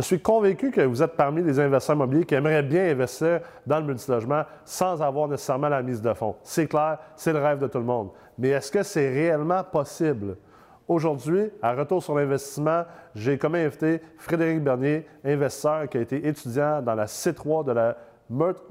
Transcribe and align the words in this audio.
Je 0.00 0.06
suis 0.06 0.20
convaincu 0.20 0.70
que 0.70 0.80
vous 0.80 1.02
êtes 1.02 1.14
parmi 1.14 1.42
les 1.42 1.60
investisseurs 1.60 1.94
immobiliers 1.94 2.24
qui 2.24 2.34
aimeraient 2.34 2.62
bien 2.62 2.90
investir 2.90 3.40
dans 3.66 3.80
le 3.80 3.84
multilogement 3.84 4.44
sans 4.64 5.02
avoir 5.02 5.28
nécessairement 5.28 5.68
la 5.68 5.82
mise 5.82 6.00
de 6.00 6.14
fonds. 6.14 6.36
C'est 6.42 6.66
clair, 6.66 6.96
c'est 7.16 7.34
le 7.34 7.38
rêve 7.38 7.58
de 7.58 7.66
tout 7.66 7.76
le 7.76 7.84
monde. 7.84 8.08
Mais 8.38 8.48
est-ce 8.48 8.72
que 8.72 8.82
c'est 8.82 9.10
réellement 9.10 9.62
possible? 9.62 10.38
Aujourd'hui, 10.88 11.50
à 11.60 11.74
Retour 11.74 12.02
sur 12.02 12.14
l'investissement, 12.14 12.84
j'ai 13.14 13.36
comme 13.36 13.56
invité 13.56 14.00
Frédéric 14.16 14.64
Bernier, 14.64 15.06
investisseur 15.22 15.86
qui 15.86 15.98
a 15.98 16.00
été 16.00 16.26
étudiant 16.26 16.80
dans 16.80 16.94
la 16.94 17.04
C3 17.04 17.66
de 17.66 17.72
la 17.72 17.98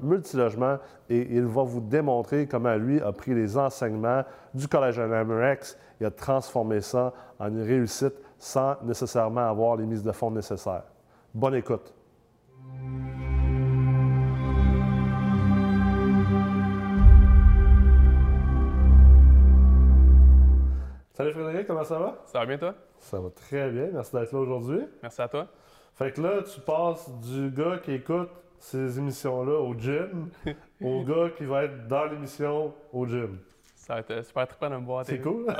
multilogement 0.00 0.78
et 1.08 1.28
il 1.30 1.44
va 1.44 1.62
vous 1.62 1.80
démontrer 1.80 2.48
comment 2.48 2.74
lui 2.74 3.00
a 3.00 3.12
pris 3.12 3.36
les 3.36 3.56
enseignements 3.56 4.24
du 4.52 4.66
Collège 4.66 4.98
Amrex 4.98 5.78
et 6.00 6.06
a 6.06 6.10
transformé 6.10 6.80
ça 6.80 7.12
en 7.38 7.46
une 7.46 7.62
réussite 7.62 8.14
sans 8.36 8.74
nécessairement 8.82 9.48
avoir 9.48 9.76
les 9.76 9.86
mises 9.86 10.02
de 10.02 10.10
fonds 10.10 10.32
nécessaires. 10.32 10.89
Bonne 11.32 11.54
écoute. 11.54 11.94
Salut 21.12 21.32
Frédéric, 21.32 21.66
comment 21.68 21.84
ça 21.84 21.98
va? 21.98 22.18
Ça 22.26 22.40
va 22.40 22.46
bien 22.46 22.58
toi? 22.58 22.74
Ça 22.98 23.20
va 23.20 23.30
très 23.30 23.70
bien, 23.70 23.90
merci 23.92 24.12
d'être 24.16 24.32
là 24.32 24.38
aujourd'hui. 24.40 24.80
Merci 25.02 25.22
à 25.22 25.28
toi. 25.28 25.46
Fait 25.94 26.12
que 26.12 26.20
là, 26.20 26.42
tu 26.42 26.60
passes 26.62 27.08
du 27.20 27.50
gars 27.50 27.78
qui 27.78 27.92
écoute 27.92 28.30
ces 28.58 28.98
émissions-là 28.98 29.60
au 29.60 29.74
gym 29.78 30.30
au 30.82 31.04
gars 31.04 31.30
qui 31.36 31.44
va 31.44 31.64
être 31.64 31.86
dans 31.86 32.06
l'émission 32.06 32.74
au 32.92 33.06
gym. 33.06 33.38
Ça 33.90 33.94
va 33.96 34.00
être 34.02 34.24
super 34.24 34.46
trippant 34.46 34.70
de 34.70 34.76
me 34.76 34.86
voir. 34.86 35.04
C'est 35.04 35.18
cool. 35.18 35.46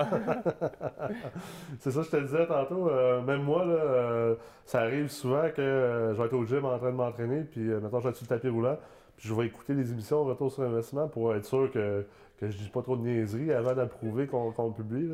c'est 1.81 1.91
ça, 1.91 2.03
je 2.03 2.11
te 2.11 2.17
disais 2.19 2.47
tantôt. 2.47 2.89
Euh, 2.89 3.21
même 3.23 3.43
moi, 3.43 3.65
là, 3.65 3.73
euh, 3.73 4.35
ça 4.65 4.83
arrive 4.83 5.09
souvent 5.09 5.51
que 5.51 5.61
euh, 5.61 6.15
je 6.15 6.21
vais 6.21 6.27
être 6.27 6.35
au 6.35 6.47
gym 6.47 6.65
en 6.65 6.79
train 6.79 6.93
de 6.93 6.97
m'entraîner, 6.97 7.41
puis 7.41 7.61
maintenant 7.61 7.99
je 7.99 8.05
vais 8.05 8.11
être 8.11 8.17
sur 8.17 8.27
le 8.31 8.37
tapis 8.37 8.49
roulant, 8.49 8.79
puis 9.17 9.29
je 9.29 9.35
vais 9.35 9.47
écouter 9.47 9.75
les 9.75 9.91
émissions 9.91 10.23
Retour 10.23 10.53
sur 10.53 10.63
investissement 10.63 11.09
pour 11.09 11.35
être 11.35 11.45
sûr 11.45 11.73
que, 11.73 12.07
que 12.39 12.49
je 12.49 12.57
dis 12.57 12.69
pas 12.69 12.83
trop 12.83 12.97
de 12.97 13.03
niaiseries 13.03 13.53
avant 13.53 13.75
d'approuver 13.75 14.29
qu'on 14.29 14.71
publie. 14.71 15.11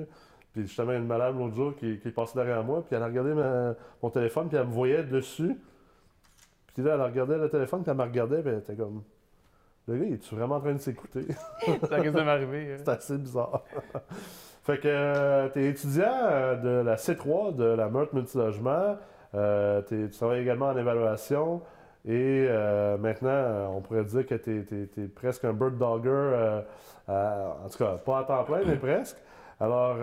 Puis 0.52 0.66
justement, 0.66 0.90
il 0.90 0.96
y 0.96 0.98
a 0.98 1.00
une 1.00 1.06
malade 1.06 1.38
l'autre 1.38 1.54
jour 1.54 1.74
qui, 1.74 1.98
qui, 1.98 2.08
est 2.08 2.12
passée 2.12 2.34
derrière 2.34 2.62
moi, 2.64 2.84
puis 2.86 2.96
elle 2.96 3.02
a 3.02 3.06
regardé 3.06 3.32
mon 4.02 4.10
téléphone, 4.10 4.48
puis 4.48 4.58
elle 4.58 4.66
me 4.66 4.72
voyait 4.72 5.04
dessus. 5.04 5.56
Puis 6.74 6.82
là, 6.82 6.96
elle 6.96 7.00
regardait 7.02 7.38
le 7.38 7.48
téléphone, 7.48 7.80
puis 7.80 7.90
elle 7.90 7.96
me 7.96 8.02
regardait, 8.02 8.42
puis 8.42 8.50
elle 8.50 8.58
était 8.58 8.74
comme. 8.74 9.00
Le 9.88 9.98
gars, 9.98 10.14
es-tu 10.14 10.34
vraiment 10.34 10.56
en 10.56 10.60
train 10.60 10.72
de 10.72 10.78
s'écouter? 10.78 11.26
ça 11.88 11.96
risque 11.96 12.16
de 12.16 12.22
m'arriver. 12.22 12.72
Hein. 12.72 12.76
C'est 12.78 12.88
assez 12.88 13.18
bizarre. 13.18 13.62
fait 14.64 14.78
que 14.78 14.88
euh, 14.88 15.48
tu 15.50 15.60
es 15.60 15.68
étudiant 15.68 16.10
euh, 16.22 16.56
de 16.56 16.84
la 16.84 16.96
C3 16.96 17.54
de 17.54 17.64
la 17.64 17.88
Meurthe 17.88 18.12
Multilogement. 18.12 18.96
Euh, 19.34 19.82
tu 19.82 20.08
travailles 20.10 20.42
également 20.42 20.66
en 20.66 20.76
évaluation. 20.76 21.62
Et 22.04 22.48
maintenant, 23.00 23.74
on 23.76 23.80
pourrait 23.80 24.04
dire 24.04 24.24
que 24.26 24.36
tu 24.36 24.64
es, 24.96 25.08
presque 25.08 25.44
un 25.44 25.52
bird 25.52 25.76
dogger. 25.76 26.62
en 27.08 27.68
tout 27.68 27.78
cas, 27.78 27.96
pas 27.96 28.20
à 28.20 28.24
temps 28.24 28.44
plein, 28.44 28.62
mais 28.64 28.76
presque. 28.80 29.16
Alors, 29.58 29.96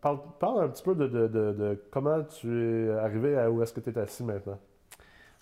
parle, 0.00 0.18
parle, 0.38 0.64
un 0.64 0.68
petit 0.68 0.84
peu 0.84 0.94
de, 0.94 1.08
de, 1.08 1.26
de, 1.26 1.82
comment 1.90 2.22
tu 2.22 2.86
es 2.86 2.90
arrivé 2.98 3.36
à 3.36 3.50
où 3.50 3.62
est-ce 3.62 3.72
que 3.72 3.80
tu 3.80 3.90
es 3.90 3.98
assis 3.98 4.22
maintenant. 4.22 4.60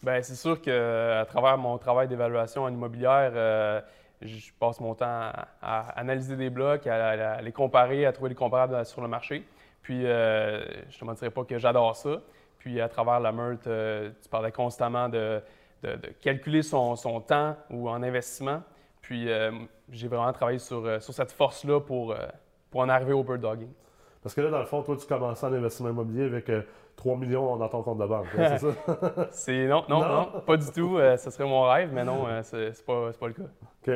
Bien, 0.05 0.21
c'est 0.21 0.35
sûr 0.35 0.61
qu'à 0.61 1.25
travers 1.27 1.57
mon 1.57 1.79
travail 1.79 2.09
d'évaluation 2.09 2.65
en 2.65 2.69
immobilière, 2.69 3.33
euh, 3.35 3.81
je 4.21 4.53
passe 4.61 4.79
mon 4.79 4.95
temps 4.95 5.31
à, 5.63 5.99
analyser 5.99 6.37
des 6.37 6.51
blocs, 6.51 6.87
à, 6.87 7.41
les 7.41 7.53
comparer, 7.53 8.05
à 8.05 8.13
trouver 8.13 8.29
les 8.29 8.35
comparables 8.35 8.85
sur 8.85 9.01
le 9.01 9.09
marché. 9.09 9.47
Puis, 9.81 10.05
euh, 10.05 10.63
je 10.91 10.97
ne 10.97 11.01
te 11.01 11.05
mentirais 11.07 11.31
pas 11.31 11.45
que 11.45 11.59
j'adore 11.59 11.97
ça. 11.97 12.21
Puis, 12.59 12.83
à 12.83 12.89
travers 12.91 13.19
la 13.19 13.33
meute, 13.33 13.67
euh, 13.67 14.11
tu 14.23 14.29
parlais 14.29 14.53
constamment 14.53 15.09
de, 15.09 15.41
calculer 16.21 16.61
son, 16.61 16.97
temps 17.27 17.57
ou 17.71 17.89
en 17.89 18.03
investissement. 18.03 18.63
Puis, 19.01 19.31
j'ai 19.91 20.09
vraiment 20.09 20.33
travaillé 20.35 20.59
sur, 20.59 21.01
cette 21.01 21.33
force-là 21.33 21.81
pour, 21.81 22.15
pour 22.71 22.81
en 22.83 22.91
arriver 22.91 23.15
au 23.15 23.23
bird 23.23 23.41
dogging. 23.41 23.73
Parce 24.23 24.35
que 24.35 24.43
là, 24.43 24.51
dans 24.51 24.61
le 24.61 24.67
fond, 24.67 24.83
toi, 24.83 24.97
tu 24.99 25.07
commençais 25.07 25.47
en 25.47 25.53
investissement 25.55 25.91
immobilier 25.91 26.25
avec 26.25 26.51
3 26.97 27.17
millions 27.17 27.57
dans 27.57 27.69
ton 27.69 27.83
compte 27.83 27.99
de 27.99 28.07
banque. 28.07 28.27
c'est 28.35 28.59
ça? 28.59 28.69
c'est, 29.31 29.67
non, 29.67 29.85
non, 29.89 30.01
non, 30.01 30.41
pas 30.47 30.57
du 30.57 30.71
tout. 30.71 30.97
Euh, 30.97 31.17
ce 31.17 31.31
serait 31.31 31.45
mon 31.45 31.63
rêve, 31.63 31.91
mais 31.93 32.05
non, 32.05 32.27
euh, 32.27 32.43
c'est, 32.43 32.85
pas, 32.85 33.13
pas, 33.13 33.27
le 33.27 33.33
cas. 33.33 33.43
OK. 33.43 33.93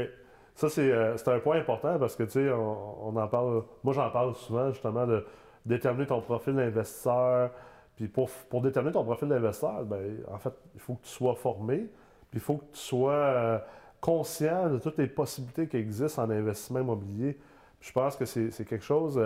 Ça, 0.54 0.66
euh, 0.78 1.16
c'est, 1.16 1.28
un 1.28 1.38
point 1.38 1.58
important 1.58 1.98
parce 1.98 2.16
que, 2.16 2.24
tu 2.24 2.30
sais, 2.30 2.50
on, 2.50 3.16
en 3.16 3.28
parle. 3.28 3.62
Moi, 3.84 3.94
j'en 3.94 4.10
parle 4.10 4.34
souvent, 4.34 4.70
justement, 4.70 5.06
de 5.06 5.24
déterminer 5.64 6.06
ton 6.06 6.20
profil 6.20 6.54
d'investisseur. 6.54 7.50
Puis 7.96 8.08
pour, 8.08 8.28
pour 8.48 8.60
déterminer 8.60 8.92
ton 8.92 9.04
profil 9.04 9.28
d'investisseur, 9.28 9.84
ben, 9.84 10.18
en 10.30 10.38
fait, 10.38 10.52
il 10.74 10.80
faut 10.80 10.94
que 10.94 11.04
tu 11.04 11.10
sois 11.10 11.34
formé. 11.34 11.88
Puis 12.30 12.38
il 12.38 12.40
faut 12.40 12.56
que 12.56 12.64
tu 12.72 12.80
sois 12.80 13.62
conscient 14.00 14.70
de 14.70 14.78
toutes 14.78 14.98
les 14.98 15.06
possibilités 15.06 15.66
qui 15.66 15.76
existent 15.76 16.22
en 16.22 16.30
investissement 16.30 16.80
immobilier. 16.80 17.38
je 17.80 17.90
pense 17.92 18.16
que 18.16 18.24
c'est, 18.24 18.50
quelque 18.64 18.84
chose 18.84 19.20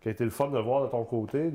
qui 0.00 0.08
a 0.08 0.10
été 0.10 0.24
le 0.24 0.30
fun 0.30 0.48
de 0.48 0.58
voir 0.58 0.82
de 0.82 0.88
ton 0.88 1.04
côté, 1.04 1.50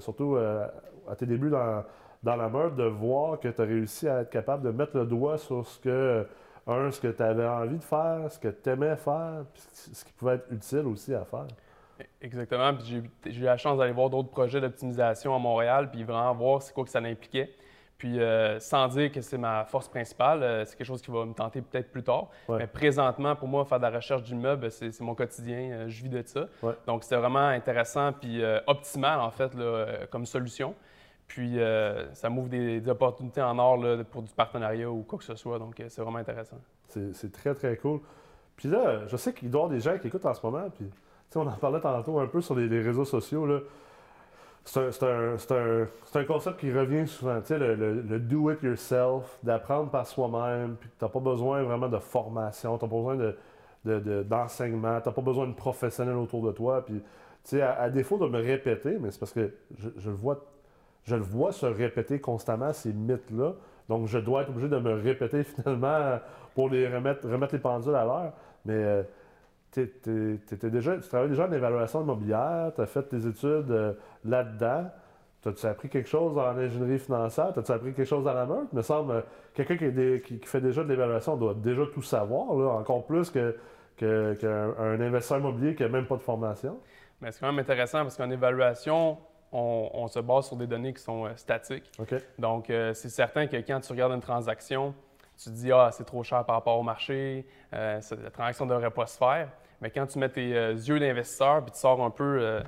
surtout 0.00 0.36
à 0.36 1.16
tes 1.16 1.26
débuts 1.26 1.50
dans, 1.50 2.36
la 2.36 2.48
meute, 2.48 2.76
de 2.76 2.84
voir 2.84 3.38
que 3.38 3.48
tu 3.48 3.60
as 3.60 3.64
réussi 3.64 4.08
à 4.08 4.20
être 4.22 4.30
capable 4.30 4.64
de 4.64 4.70
mettre 4.70 4.96
le 4.96 5.06
doigt 5.06 5.38
sur 5.38 5.66
ce 5.66 5.78
que, 5.78 6.26
un, 6.66 6.90
ce 6.90 7.00
que 7.00 7.08
tu 7.08 7.22
avais 7.22 7.46
envie 7.46 7.78
de 7.78 7.84
faire, 7.84 8.30
ce 8.30 8.38
que 8.38 8.48
tu 8.48 8.70
aimais 8.70 8.96
faire, 8.96 9.44
puis 9.52 9.62
ce 9.92 10.04
qui 10.04 10.12
pouvait 10.12 10.34
être 10.34 10.50
utile 10.50 10.86
aussi 10.86 11.14
à 11.14 11.24
faire. 11.24 11.46
Exactement. 12.20 12.72
J'ai 12.80 13.02
eu 13.26 13.44
la 13.44 13.56
chance 13.56 13.78
d'aller 13.78 13.92
voir 13.92 14.10
d'autres 14.10 14.30
projets 14.30 14.60
d'optimisation 14.60 15.34
à 15.34 15.38
Montréal, 15.38 15.90
puis 15.90 16.02
vraiment 16.02 16.34
voir 16.34 16.62
c'est 16.62 16.72
quoi 16.72 16.84
que 16.84 16.90
ça 16.90 16.98
impliquait. 16.98 17.54
Puis 18.04 18.20
euh, 18.20 18.60
sans 18.60 18.86
dire 18.88 19.10
que 19.10 19.22
c'est 19.22 19.38
ma 19.38 19.64
force 19.64 19.88
principale, 19.88 20.42
euh, 20.42 20.64
c'est 20.66 20.76
quelque 20.76 20.86
chose 20.86 21.00
qui 21.00 21.10
va 21.10 21.24
me 21.24 21.32
tenter 21.32 21.62
peut-être 21.62 21.90
plus 21.90 22.02
tard. 22.02 22.28
Mais 22.50 22.66
présentement, 22.66 23.34
pour 23.34 23.48
moi, 23.48 23.64
faire 23.64 23.78
de 23.78 23.84
la 23.84 23.92
recherche 23.92 24.22
d'immeubles, 24.24 24.70
c'est 24.70 25.00
mon 25.00 25.14
quotidien. 25.14 25.70
Euh, 25.70 25.88
je 25.88 26.02
vis 26.02 26.10
de 26.10 26.22
ça. 26.26 26.46
Donc 26.86 27.02
c'est 27.02 27.16
vraiment 27.16 27.48
intéressant 27.48 28.12
puis 28.12 28.42
optimal 28.66 29.20
en 29.20 29.30
fait 29.30 29.52
comme 30.10 30.26
solution. 30.26 30.74
Puis 31.26 31.58
ça 32.12 32.28
m'ouvre 32.28 32.50
des, 32.50 32.86
opportunités 32.90 33.40
en 33.40 33.58
or 33.58 33.82
pour 34.10 34.20
du 34.20 34.34
partenariat 34.34 34.90
ou 34.90 35.02
quoi 35.02 35.18
que 35.18 35.24
ce 35.24 35.34
soit. 35.34 35.58
Donc 35.58 35.82
c'est 35.88 36.02
vraiment 36.02 36.18
intéressant. 36.18 36.58
C'est 36.90 37.32
très 37.32 37.54
très 37.54 37.78
cool. 37.78 38.00
Puis 38.54 38.68
là, 38.68 39.06
je 39.06 39.16
sais 39.16 39.32
qu'il 39.32 39.50
doit 39.50 39.62
y 39.62 39.64
avoir 39.64 39.78
des 39.78 39.80
gens 39.80 39.96
qui 39.96 40.08
écoutent 40.08 40.26
en 40.26 40.34
ce 40.34 40.44
moment. 40.44 40.68
Puis 40.76 40.86
on 41.36 41.46
en 41.46 41.52
parlait 41.52 41.80
tantôt 41.80 42.20
un 42.20 42.26
peu 42.26 42.42
sur 42.42 42.54
les, 42.54 42.68
les 42.68 42.82
réseaux 42.82 43.06
sociaux. 43.06 43.46
Là 43.46 43.60
c'est 44.64 45.02
un, 46.16 46.24
concept 46.26 46.60
qui 46.60 46.72
revient 46.72 47.06
souvent, 47.06 47.40
tu 47.40 47.48
sais, 47.48 47.58
le, 47.58 48.18
do 48.18 48.50
it 48.50 48.62
yourself, 48.62 49.38
d'apprendre 49.42 49.90
par 49.90 50.06
soi-même, 50.06 50.76
puis 50.76 50.88
tu 50.98 51.04
n'as 51.04 51.10
pas 51.10 51.20
besoin 51.20 51.62
vraiment 51.62 51.88
de 51.88 51.98
formation, 51.98 52.78
tu 52.78 52.84
n'as 52.84 52.90
pas 52.90 52.96
besoin 52.96 53.34
d'enseignement, 54.22 54.96
de, 54.96 55.00
tu 55.00 55.08
n'as 55.08 55.14
pas 55.14 55.22
besoin 55.22 55.46
de 55.48 55.52
professionnels 55.52 56.16
autour 56.16 56.42
de 56.42 56.52
toi. 56.52 56.82
Puis, 56.84 56.94
tu 56.94 57.02
sais, 57.44 57.62
à, 57.62 57.90
défaut 57.90 58.16
de 58.16 58.26
me 58.26 58.40
répéter, 58.40 58.96
mais 58.98 59.10
c'est 59.10 59.18
parce 59.18 59.32
que 59.32 59.52
je, 59.78 60.08
le 60.08 60.16
vois, 60.16 60.42
je 61.04 61.14
le 61.14 61.22
vois 61.22 61.52
se 61.52 61.66
répéter 61.66 62.18
constamment, 62.18 62.72
ces 62.72 62.92
mythes-là. 62.92 63.52
Donc, 63.90 64.06
je 64.06 64.18
dois 64.18 64.42
être 64.42 64.48
obligé 64.48 64.68
de 64.68 64.78
me 64.78 64.94
répéter 64.94 65.44
finalement 65.44 66.18
pour 66.54 66.70
les 66.70 66.88
remettre, 66.88 67.28
remettre 67.28 67.52
les 67.52 67.60
pendules 67.60 67.94
à 67.94 68.04
l'heure. 68.04 68.32
Mais 68.64 68.72
euh, 68.72 69.02
déjà, 69.82 70.96
tu 70.96 71.08
travailles 71.08 71.28
déjà 71.28 71.46
en 71.46 71.52
évaluation 71.52 72.02
immobilière, 72.02 72.72
tu 72.74 72.80
as 72.80 72.86
fait 72.86 73.02
tes 73.04 73.26
études 73.26 73.70
euh, 73.70 73.92
là-dedans. 74.24 74.90
As-tu 75.46 75.66
appris 75.66 75.90
quelque 75.90 76.08
chose 76.08 76.38
en 76.38 76.56
ingénierie 76.56 76.98
financière? 76.98 77.52
As-tu 77.56 77.70
appris 77.70 77.92
quelque 77.92 78.08
chose 78.08 78.24
dans 78.24 78.32
la 78.32 78.46
meute? 78.46 78.68
Il 78.72 78.76
me 78.76 78.82
semble, 78.82 79.12
euh, 79.12 79.20
quelqu'un 79.52 79.76
qui, 79.76 80.40
fait 80.44 80.60
déjà 80.60 80.82
de 80.82 80.88
l'évaluation 80.88 81.36
doit 81.36 81.54
déjà 81.54 81.82
tout 81.92 82.02
savoir, 82.02 82.54
là, 82.54 82.70
encore 82.70 83.04
plus 83.04 83.30
qu'un 83.30 83.52
que, 83.98 85.02
investisseur 85.02 85.38
immobilier 85.38 85.74
qui 85.74 85.82
n'a 85.82 85.90
même 85.90 86.06
pas 86.06 86.16
de 86.16 86.22
formation. 86.22 86.78
Mais 87.20 87.30
c'est 87.30 87.40
quand 87.40 87.48
même 87.48 87.58
intéressant 87.58 88.02
parce 88.02 88.16
qu'en 88.16 88.30
évaluation, 88.30 89.18
on, 89.52 90.08
se 90.08 90.18
base 90.18 90.46
sur 90.46 90.56
des 90.56 90.66
données 90.66 90.94
qui 90.94 91.02
sont 91.02 91.26
euh, 91.26 91.36
statiques. 91.36 91.90
Donc, 92.38 92.66
c'est 92.68 93.10
certain 93.10 93.46
que 93.46 93.56
quand 93.56 93.80
tu 93.80 93.92
regardes 93.92 94.12
une 94.12 94.20
transaction, 94.20 94.94
tu 95.36 95.50
te 95.50 95.54
dis, 95.54 95.70
ah, 95.72 95.90
c'est 95.92 96.04
trop 96.04 96.22
cher 96.22 96.44
par 96.44 96.56
rapport 96.56 96.78
au 96.78 96.82
marché, 96.82 97.46
la 97.70 98.00
transaction 98.32 98.64
ne 98.64 98.70
devrait 98.70 98.90
pas 98.90 99.06
se 99.06 99.18
faire. 99.18 99.48
Mais 99.80 99.90
quand 99.90 100.06
tu 100.06 100.18
mets 100.18 100.28
tes 100.28 100.56
euh, 100.56 100.72
yeux 100.72 100.98
d'investisseur 100.98 101.62
puis 101.62 101.72
tu 101.72 101.78
sors 101.78 102.02
un 102.02 102.10
peu 102.10 102.38
euh, 102.40 102.60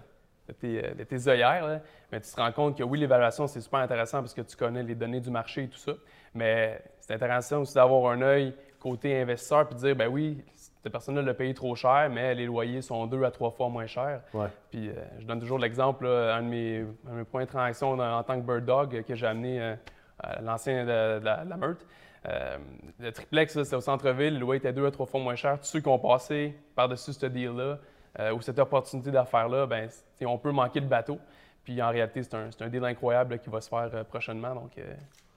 de, 0.48 0.52
tes, 0.52 0.84
euh, 0.84 0.94
de, 0.94 1.04
tes, 1.04 1.28
œillères, 1.28 1.80
tu 2.12 2.20
te 2.20 2.40
rends 2.40 2.52
compte 2.52 2.76
que 2.76 2.82
oui, 2.82 2.98
l'évaluation, 2.98 3.46
c'est 3.46 3.60
super 3.60 3.80
intéressant 3.80 4.20
parce 4.20 4.34
que 4.34 4.42
tu 4.42 4.56
connais 4.56 4.82
les 4.82 4.94
données 4.94 5.20
du 5.20 5.30
marché 5.30 5.64
et 5.64 5.68
tout 5.68 5.78
ça. 5.78 5.92
Mais 6.34 6.80
c'est 7.00 7.14
intéressant 7.14 7.60
aussi 7.60 7.74
d'avoir 7.74 8.12
un 8.12 8.22
œil 8.22 8.54
côté 8.78 9.20
investisseur 9.20 9.66
puis 9.66 9.76
de 9.76 9.80
dire, 9.80 9.96
ben 9.96 10.08
oui, 10.08 10.44
cette 10.54 10.92
personne-là 10.92 11.22
l'a 11.22 11.34
payé 11.34 11.54
trop 11.54 11.74
cher, 11.74 12.08
mais 12.10 12.34
les 12.34 12.46
loyers 12.46 12.82
sont 12.82 13.06
deux 13.06 13.24
à 13.24 13.30
trois 13.30 13.50
fois 13.50 13.68
moins 13.68 13.86
chers. 13.86 14.20
Puis 14.70 14.90
je 15.18 15.24
donne 15.24 15.40
toujours 15.40 15.58
l'exemple, 15.58 16.06
un, 16.06 16.42
de 16.42 16.48
mes, 16.48 16.84
points 17.24 17.44
de 17.44 17.48
transaction 17.48 17.98
en, 17.98 18.22
tant 18.22 18.40
que 18.40 18.46
Bird 18.46 18.64
Dog 18.64 19.02
que 19.02 19.14
j'ai 19.14 19.26
amené 19.26 19.76
à 20.20 20.40
l'ancien 20.42 20.84
de, 20.84 21.20
la, 21.24 21.44
de, 21.44 21.50
la, 21.50 21.56
Meurthe. 21.56 21.84
Euh, 22.28 22.58
le 22.98 23.12
triplex, 23.12 23.62
c'était 23.62 23.76
au 23.76 23.80
centre-ville, 23.80 24.34
le 24.34 24.40
loyer 24.40 24.58
était 24.58 24.72
deux 24.72 24.86
à 24.86 24.90
trois 24.90 25.06
fois 25.06 25.20
moins 25.20 25.36
cher. 25.36 25.58
Tous 25.60 25.66
ceux 25.66 25.80
qui 25.80 25.88
ont 25.88 25.98
passé 25.98 26.54
par-dessus 26.74 27.12
ce 27.12 27.26
deal-là 27.26 27.78
euh, 28.18 28.34
ou 28.34 28.40
cette 28.40 28.58
opportunité 28.58 29.10
d'affaires-là, 29.10 29.66
ben, 29.66 29.88
on 30.22 30.38
peut 30.38 30.50
manquer 30.50 30.80
le 30.80 30.86
bateau. 30.86 31.18
Puis 31.62 31.80
en 31.82 31.90
réalité, 31.90 32.22
c'est 32.22 32.34
un, 32.34 32.68
deal 32.68 32.84
incroyable 32.84 33.38
qui 33.38 33.50
va 33.50 33.60
se 33.60 33.68
faire 33.68 33.90
euh, 33.92 34.04
prochainement. 34.04 34.54
Donc, 34.54 34.72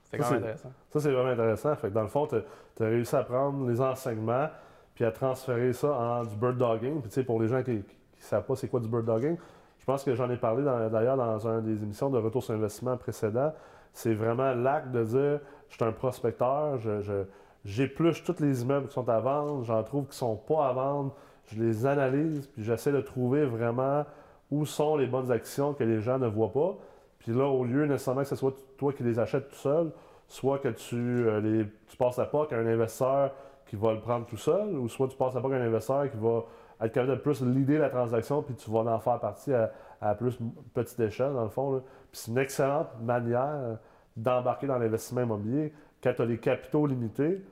C'est 0.04 0.18
quand 0.18 0.30
même 0.30 0.40
intéressant. 0.40 0.72
Ça, 0.90 1.00
c'est 1.00 1.12
vraiment 1.12 1.30
intéressant. 1.30 1.76
Fait 1.76 1.88
que 1.88 1.94
dans 1.94 2.02
le 2.02 2.08
fond, 2.08 2.26
tu 2.26 2.36
as, 2.36 2.86
réussi 2.86 3.14
à 3.14 3.22
prendre 3.22 3.68
les 3.68 3.80
enseignements 3.80 4.48
puis 4.94 5.04
à 5.04 5.12
transférer 5.12 5.72
ça 5.72 5.92
en 5.92 6.24
du 6.24 6.36
bird 6.36 6.56
dogging. 6.56 7.00
Puis, 7.02 7.22
pour 7.24 7.40
les 7.40 7.48
gens 7.48 7.62
qui 7.62 7.72
ne 7.72 7.82
savent 8.18 8.44
pas 8.44 8.56
c'est 8.56 8.68
quoi 8.68 8.80
du 8.80 8.88
bird 8.88 9.04
dogging, 9.04 9.36
je 9.78 9.84
pense 9.84 10.04
que 10.04 10.14
j'en 10.14 10.30
ai 10.30 10.36
parlé 10.36 10.62
d'ailleurs 10.62 11.16
dans, 11.16 11.46
une 11.46 11.62
des 11.62 11.82
émissions 11.82 12.10
de 12.10 12.18
retour 12.18 12.42
sur 12.42 12.54
investissement 12.54 12.96
précédent. 12.96 13.52
C'est 13.92 14.14
vraiment 14.14 14.54
l'acte 14.54 14.90
de 14.90 15.04
dire 15.04 15.40
je 15.70 15.76
suis 15.76 15.84
un 15.84 15.92
prospecteur, 15.92 16.78
je, 16.78 17.24
j'épluche 17.64 18.22
tous 18.24 18.40
les 18.40 18.62
immeubles 18.62 18.88
qui 18.88 18.94
sont 18.94 19.08
à 19.08 19.20
vendre, 19.20 19.64
j'en 19.64 19.82
trouve 19.82 20.04
qui 20.04 20.10
ne 20.10 20.14
sont 20.14 20.36
pas 20.36 20.68
à 20.68 20.72
vendre, 20.72 21.14
je 21.46 21.62
les 21.62 21.86
analyse, 21.86 22.46
puis 22.48 22.62
j'essaie 22.62 22.92
de 22.92 23.00
trouver 23.00 23.44
vraiment 23.44 24.04
où 24.50 24.66
sont 24.66 24.96
les 24.96 25.06
bonnes 25.06 25.30
actions 25.30 25.72
que 25.72 25.84
les 25.84 26.00
gens 26.00 26.18
ne 26.18 26.26
voient 26.26 26.52
pas. 26.52 26.76
Puis 27.20 27.32
là, 27.32 27.46
au 27.46 27.64
lieu 27.64 27.86
nécessairement 27.86 28.22
que 28.22 28.28
ce 28.28 28.36
soit 28.36 28.54
toi 28.76 28.92
qui 28.92 29.02
les 29.02 29.18
achètes 29.18 29.48
tout 29.48 29.56
seul, 29.56 29.92
soit 30.26 30.58
que 30.58 30.68
tu, 30.68 30.96
euh, 30.96 31.40
les, 31.40 31.66
tu 31.88 31.96
passes 31.96 32.18
à 32.18 32.24
pas 32.24 32.46
qu'un 32.46 32.66
investisseur 32.66 33.32
qui 33.66 33.76
va 33.76 33.92
le 33.92 34.00
prendre 34.00 34.26
tout 34.26 34.36
seul, 34.36 34.76
ou 34.76 34.88
soit 34.88 35.08
tu 35.08 35.16
passes 35.16 35.36
à 35.36 35.40
pas 35.40 35.48
qu'un 35.48 35.60
investisseur 35.60 36.10
qui 36.10 36.16
va 36.16 36.44
être 36.82 36.92
capable 36.92 37.12
de 37.12 37.20
plus 37.20 37.42
l'idée 37.42 37.78
la 37.78 37.90
transaction, 37.90 38.42
puis 38.42 38.54
tu 38.54 38.70
vas 38.70 38.80
en 38.80 38.98
faire 38.98 39.20
partie 39.20 39.52
à, 39.52 40.14
plus 40.14 40.38
petite 40.72 40.98
échelle, 40.98 41.34
dans 41.34 41.44
le 41.44 41.50
fond. 41.50 41.82
Puis 42.10 42.20
c'est 42.20 42.30
une 42.30 42.38
excellente 42.38 42.88
manière 43.02 43.78
d'embarquer 44.16 44.66
dans 44.66 44.78
l'investissement 44.78 45.22
immobilier 45.22 45.72
quand 46.02 46.12
tu 46.14 46.22
as 46.22 46.26
les 46.26 46.38
capitaux 46.38 46.86
limités, 46.86 47.42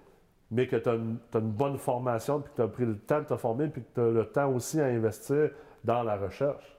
mais 0.51 0.67
que 0.67 0.77
tu 0.77 0.89
as, 0.89 0.95
une 0.95 1.19
bonne 1.33 1.77
formation, 1.77 2.41
puis 2.41 2.51
que 2.51 2.57
tu 2.57 2.63
as 2.63 2.69
pris 2.69 2.87
le 2.87 2.99
temps 2.99 3.21
de 3.21 3.27
te 3.27 3.37
former, 3.37 3.69
puis 3.69 3.83
que 3.83 3.95
tu 3.95 4.01
as 4.01 4.11
le 4.11 4.25
temps 4.27 4.51
aussi 4.51 4.81
à 4.81 4.87
investir 4.87 5.51
dans 5.85 6.03
la 6.03 6.17
recherche. 6.17 6.77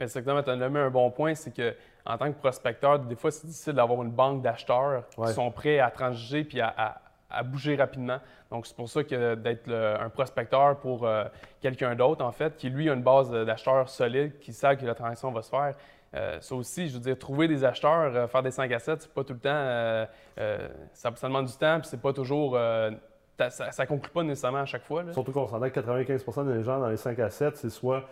Exactement, 0.00 0.42
tu 0.42 0.50
as 0.50 0.56
nommé 0.56 0.78
un 0.78 0.90
bon 0.90 1.10
point, 1.10 1.34
c'est 1.34 1.52
que 1.52 1.74
en 2.06 2.16
tant 2.16 2.32
que 2.32 2.38
prospecteur, 2.38 3.00
des 3.00 3.16
fois, 3.16 3.30
c'est 3.30 3.46
difficile 3.46 3.74
d'avoir 3.74 4.02
une 4.02 4.10
banque 4.10 4.42
d'acheteurs 4.42 5.04
qui 5.10 5.32
sont 5.32 5.50
prêts 5.50 5.78
à 5.78 5.90
transiger 5.90 6.44
puis 6.44 6.60
à, 6.60 7.02
bouger 7.44 7.76
rapidement. 7.76 8.18
Donc, 8.50 8.66
c'est 8.66 8.74
pour 8.74 8.88
ça 8.88 9.04
que 9.04 9.34
d'être 9.34 9.70
un 9.70 10.08
prospecteur 10.08 10.78
pour 10.78 11.06
euh, 11.06 11.24
quelqu'un 11.60 11.94
d'autre, 11.94 12.24
en 12.24 12.32
fait, 12.32 12.56
qui 12.56 12.70
lui 12.70 12.88
a 12.88 12.94
une 12.94 13.02
base 13.02 13.30
d'acheteurs 13.30 13.90
solide, 13.90 14.38
qui 14.38 14.54
sait 14.54 14.74
que 14.78 14.86
la 14.86 14.94
transaction 14.94 15.30
va 15.30 15.42
se 15.42 15.50
faire. 15.50 15.74
Euh, 16.14 16.40
ça 16.40 16.54
aussi, 16.54 16.88
je 16.88 16.94
veux 16.94 17.00
dire, 17.00 17.18
trouver 17.18 17.48
des 17.48 17.64
acheteurs, 17.64 18.14
euh, 18.14 18.26
faire 18.26 18.42
des 18.42 18.50
5 18.50 18.72
à 18.72 18.78
7, 18.78 19.02
c'est 19.02 19.12
pas 19.12 19.24
tout 19.24 19.34
le 19.34 19.38
temps. 19.40 20.08
Ça, 20.92 21.14
ça, 21.14 21.28
demande 21.28 21.46
du 21.46 21.56
temps, 21.56 21.80
puis 21.80 21.88
c'est 21.88 22.00
pas 22.00 22.12
toujours 22.12 22.58
ça 23.38 23.68
ne 23.78 23.86
conclut 23.86 24.10
pas 24.10 24.24
nécessairement 24.24 24.58
à 24.58 24.66
chaque 24.66 24.82
fois. 24.82 25.04
Surtout 25.12 25.30
qu'on 25.30 25.46
s'entend 25.46 25.70
que 25.70 25.78
95% 25.78 26.52
des 26.52 26.64
gens 26.64 26.80
dans 26.80 26.88
les 26.88 26.96
5 26.96 27.18
à 27.20 27.30
7, 27.30 27.56
c'est 27.56 27.70
soit, 27.70 28.04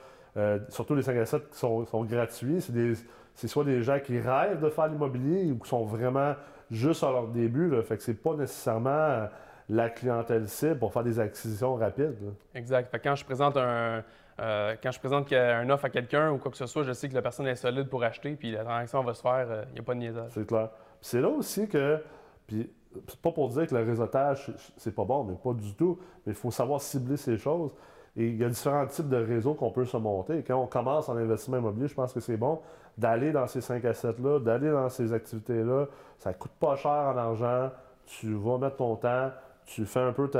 surtout 0.68 0.94
les 0.94 1.02
5 1.02 1.16
à 1.16 1.26
7 1.26 1.50
qui 1.50 1.58
sont, 1.58 1.84
sont 1.86 2.04
gratuits, 2.04 2.60
c'est 2.60 2.72
des, 2.72 2.94
c'est 3.36 3.48
soit 3.48 3.64
des 3.64 3.82
gens 3.82 4.00
qui 4.00 4.18
rêvent 4.18 4.60
de 4.60 4.70
faire 4.70 4.88
l'immobilier 4.88 5.52
ou 5.52 5.58
qui 5.58 5.68
sont 5.68 5.84
vraiment 5.84 6.34
juste 6.70 7.04
à 7.04 7.10
leur 7.10 7.28
début. 7.28 7.68
Là. 7.68 7.82
Fait 7.82 7.96
que 7.96 8.02
c'est 8.02 8.14
pas 8.14 8.34
nécessairement 8.34 8.90
euh, 8.90 9.26
la 9.68 9.90
clientèle 9.90 10.48
cible 10.48 10.78
pour 10.78 10.92
faire 10.92 11.04
des 11.04 11.20
acquisitions 11.20 11.74
rapides. 11.76 12.16
Exact. 12.54 12.96
quand 13.02 13.14
je 13.14 13.24
présente 13.24 13.56
un, 13.58 14.02
euh, 14.38 14.76
quand 14.82 14.90
je 14.90 14.98
présente 14.98 15.32
un 15.32 15.68
offre 15.70 15.86
à 15.86 15.90
quelqu'un 15.90 16.30
ou 16.30 16.38
quoi 16.38 16.50
que 16.50 16.56
ce 16.56 16.66
soit, 16.66 16.82
je 16.82 16.92
sais 16.92 17.08
que 17.08 17.14
la 17.14 17.22
personne 17.22 17.46
est 17.46 17.56
solide 17.56 17.88
pour 17.88 18.02
acheter, 18.04 18.34
puis 18.36 18.52
la 18.52 18.64
transaction 18.64 19.02
va 19.02 19.14
se 19.14 19.22
faire, 19.22 19.46
il 19.48 19.52
euh, 19.52 19.64
n'y 19.74 19.80
a 19.80 19.82
pas 19.82 19.94
de 19.94 20.00
niaisage. 20.00 20.30
C'est 20.32 20.46
clair. 20.46 20.70
c'est 21.00 21.20
là 21.20 21.28
aussi 21.28 21.68
que, 21.68 22.02
puis 22.46 22.70
c'est 23.08 23.20
pas 23.20 23.32
pour 23.32 23.48
dire 23.48 23.66
que 23.66 23.74
le 23.74 23.82
réseautage, 23.82 24.52
c'est 24.76 24.94
pas 24.94 25.04
bon, 25.04 25.24
mais 25.24 25.34
pas 25.34 25.54
du 25.54 25.74
tout, 25.74 25.98
mais 26.24 26.32
il 26.32 26.36
faut 26.36 26.50
savoir 26.50 26.80
cibler 26.80 27.16
ces 27.16 27.38
choses. 27.38 27.72
Et 28.16 28.28
il 28.28 28.36
y 28.36 28.44
a 28.44 28.48
différents 28.48 28.86
types 28.86 29.08
de 29.08 29.16
réseaux 29.16 29.54
qu'on 29.54 29.70
peut 29.70 29.84
se 29.84 29.96
monter. 29.98 30.42
quand 30.42 30.56
on 30.56 30.66
commence 30.66 31.08
en 31.10 31.16
investissement 31.16 31.58
immobilier, 31.58 31.86
je 31.86 31.94
pense 31.94 32.14
que 32.14 32.20
c'est 32.20 32.38
bon 32.38 32.60
d'aller 32.96 33.30
dans 33.30 33.46
ces 33.46 33.60
5 33.60 33.84
assets-là, 33.84 34.40
d'aller 34.40 34.70
dans 34.70 34.88
ces 34.88 35.12
activités-là. 35.12 35.86
Ça 36.18 36.30
ne 36.30 36.34
coûte 36.34 36.52
pas 36.58 36.76
cher 36.76 36.90
en 36.90 37.16
argent. 37.16 37.70
Tu 38.06 38.32
vas 38.32 38.56
mettre 38.56 38.76
ton 38.76 38.96
temps, 38.96 39.30
tu 39.66 39.84
fais 39.84 40.00
un 40.00 40.12
peu, 40.12 40.28
tu 40.28 40.38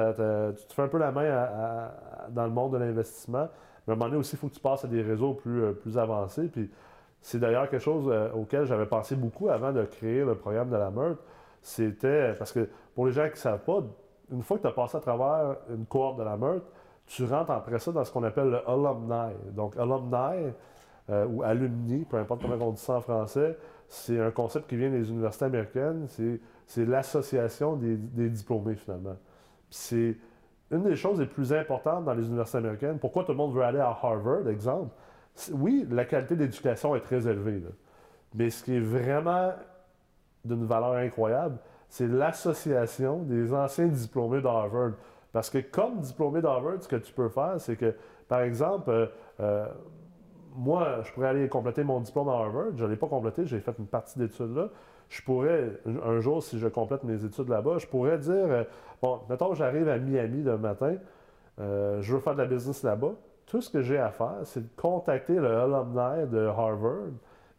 te 0.66 0.72
fais 0.72 0.82
un 0.82 0.88
peu 0.88 0.99
la 0.99 1.12
main 1.12 1.90
dans 2.31 2.44
le 2.44 2.50
monde 2.50 2.72
de 2.72 2.78
l'investissement. 2.78 3.49
Mais 3.87 3.93
à 3.93 3.94
un 3.94 3.99
moment 3.99 4.06
donné 4.11 4.21
aussi, 4.21 4.35
il 4.35 4.38
faut 4.38 4.49
que 4.49 4.55
tu 4.55 4.61
passes 4.61 4.85
à 4.85 4.88
des 4.88 5.03
réseaux 5.03 5.35
plus, 5.35 5.62
euh, 5.62 5.73
plus 5.73 5.99
avancés. 5.99 6.49
Puis 6.49 6.71
c'est 7.21 7.38
d'ailleurs 7.38 7.69
quelque 7.69 7.83
chose 7.83 8.09
euh, 8.09 8.31
auquel 8.33 8.65
j'avais 8.67 8.87
pensé 8.87 9.17
beaucoup 9.17 9.49
avant 9.49 9.73
de 9.73 9.85
créer 9.85 10.25
le 10.25 10.35
programme 10.35 10.71
de 10.71 10.77
la 10.77 10.91
Meurthe. 10.91 11.21
C'était 11.62 12.35
parce 12.35 12.53
que 12.53 12.69
pour 12.94 13.06
les 13.06 13.12
gens 13.12 13.25
qui 13.25 13.33
ne 13.33 13.37
savent 13.37 13.65
pas, 13.65 13.83
une 14.31 14.43
fois 14.43 14.56
que 14.59 14.62
tu 14.62 14.69
as 14.69 14.73
passé 14.73 14.97
à 14.97 15.00
travers 15.00 15.56
une 15.71 15.87
cohorte 15.87 16.19
de 16.19 16.25
la 16.25 16.37
Meurthe, 16.37 16.65
tu 17.06 17.25
rentres 17.25 17.50
après 17.50 17.79
ça 17.79 17.93
dans 17.93 18.05
ce 18.05 18.12
qu'on 18.12 18.25
appelle 18.25 18.50
le 18.50 18.69
alumni. 18.69 19.35
Donc, 19.53 19.77
alumni 19.77 20.53
euh, 21.09 21.27
ou 21.27 21.43
alumni, 21.43 22.05
peu 22.05 22.17
importe 22.17 22.43
comment 22.43 22.56
on 22.69 22.73
dit 22.73 22.81
ça 22.81 22.94
en 22.94 23.00
français, 23.00 23.56
c'est 23.88 24.21
un 24.21 24.33
concept 24.33 24.69
qui 24.69 24.77
vient 24.77 24.91
des 24.91 25.09
universités 25.09 25.44
américaines. 25.44 26.09
C'est 26.67 26.85
l'association 26.85 27.77
des, 27.77 28.29
diplômés, 28.29 28.75
finalement. 28.75 29.17
C'est 29.71 30.17
une 30.70 30.82
des 30.82 30.96
choses 30.96 31.20
les 31.20 31.26
plus 31.26 31.52
importantes 31.52 32.04
dans 32.04 32.14
les 32.14 32.26
universités 32.26 32.58
américaines. 32.58 32.98
Pourquoi 32.98 33.24
tout 33.24 33.32
le 33.32 33.38
monde 33.38 33.54
veut 33.54 33.62
aller 33.62 33.78
à 33.78 33.88
Harvard, 33.88 34.48
exemple? 34.48 34.94
Oui, 35.52 35.86
la 35.90 36.04
qualité 36.04 36.34
d'éducation 36.34 36.96
est 36.96 37.00
très 37.00 37.28
élevée. 37.28 37.62
Mais 38.34 38.50
ce 38.50 38.64
qui 38.64 38.76
est 38.76 38.80
vraiment 38.80 39.52
d'une 40.44 40.66
valeur 40.66 40.94
incroyable, 40.94 41.58
c'est 41.88 42.08
l'association 42.08 43.22
des 43.22 43.52
anciens 43.54 43.86
diplômés 43.86 44.40
d'Harvard. 44.40 44.92
Parce 45.32 45.50
que 45.50 45.58
comme 45.58 46.00
diplômé 46.00 46.40
d'Harvard, 46.40 46.82
ce 46.82 46.88
que 46.88 46.96
tu 46.96 47.12
peux 47.12 47.28
faire, 47.28 47.54
c'est 47.58 47.76
que, 47.76 47.94
par 48.28 48.40
exemple, 48.40 48.90
euh, 48.90 49.06
euh, 49.40 49.66
moi, 50.54 51.02
je 51.02 51.12
pourrais 51.12 51.28
aller 51.28 51.48
compléter 51.48 51.84
mon 51.84 52.00
diplôme 52.00 52.28
à 52.28 52.32
Harvard. 52.32 52.76
Je 52.76 52.84
ne 52.84 52.90
l'ai 52.90 52.96
pas 52.96 53.06
complété, 53.06 53.44
j'ai 53.44 53.60
fait 53.60 53.74
une 53.78 53.86
partie 53.86 54.18
d'études 54.18 54.56
là. 54.56 54.68
Je 55.08 55.23
pourrais, 55.23 55.81
un 56.05 56.20
jour, 56.20 56.43
si 56.43 56.58
je 56.58 56.69
complète 56.69 57.05
mes 57.05 57.25
études 57.25 57.49
là-bas, 57.49 57.79
je 57.79 57.87
pourrais 57.87 58.19
dire, 58.19 58.32
euh, 58.35 58.64
bon, 59.00 59.20
mettons 59.29 59.55
j'arrive 59.55 59.88
à 59.88 59.99
Miami 59.99 60.43
le 60.43 60.58
matin, 60.58 60.97
je 61.58 62.12
veux 62.12 62.20
faire 62.20 62.35
de 62.35 62.43
la 62.43 62.49
business 62.49 62.82
là-bas. 62.82 63.12
Tout 63.47 63.61
ce 63.61 63.70
que 63.70 63.81
j'ai 63.81 63.99
à 63.99 64.11
faire, 64.11 64.41
c'est 64.43 64.61
de 64.61 64.81
contacter 64.81 65.35
le 65.35 65.47
alumni 65.47 66.29
de 66.29 66.47
Harvard. 66.47 67.12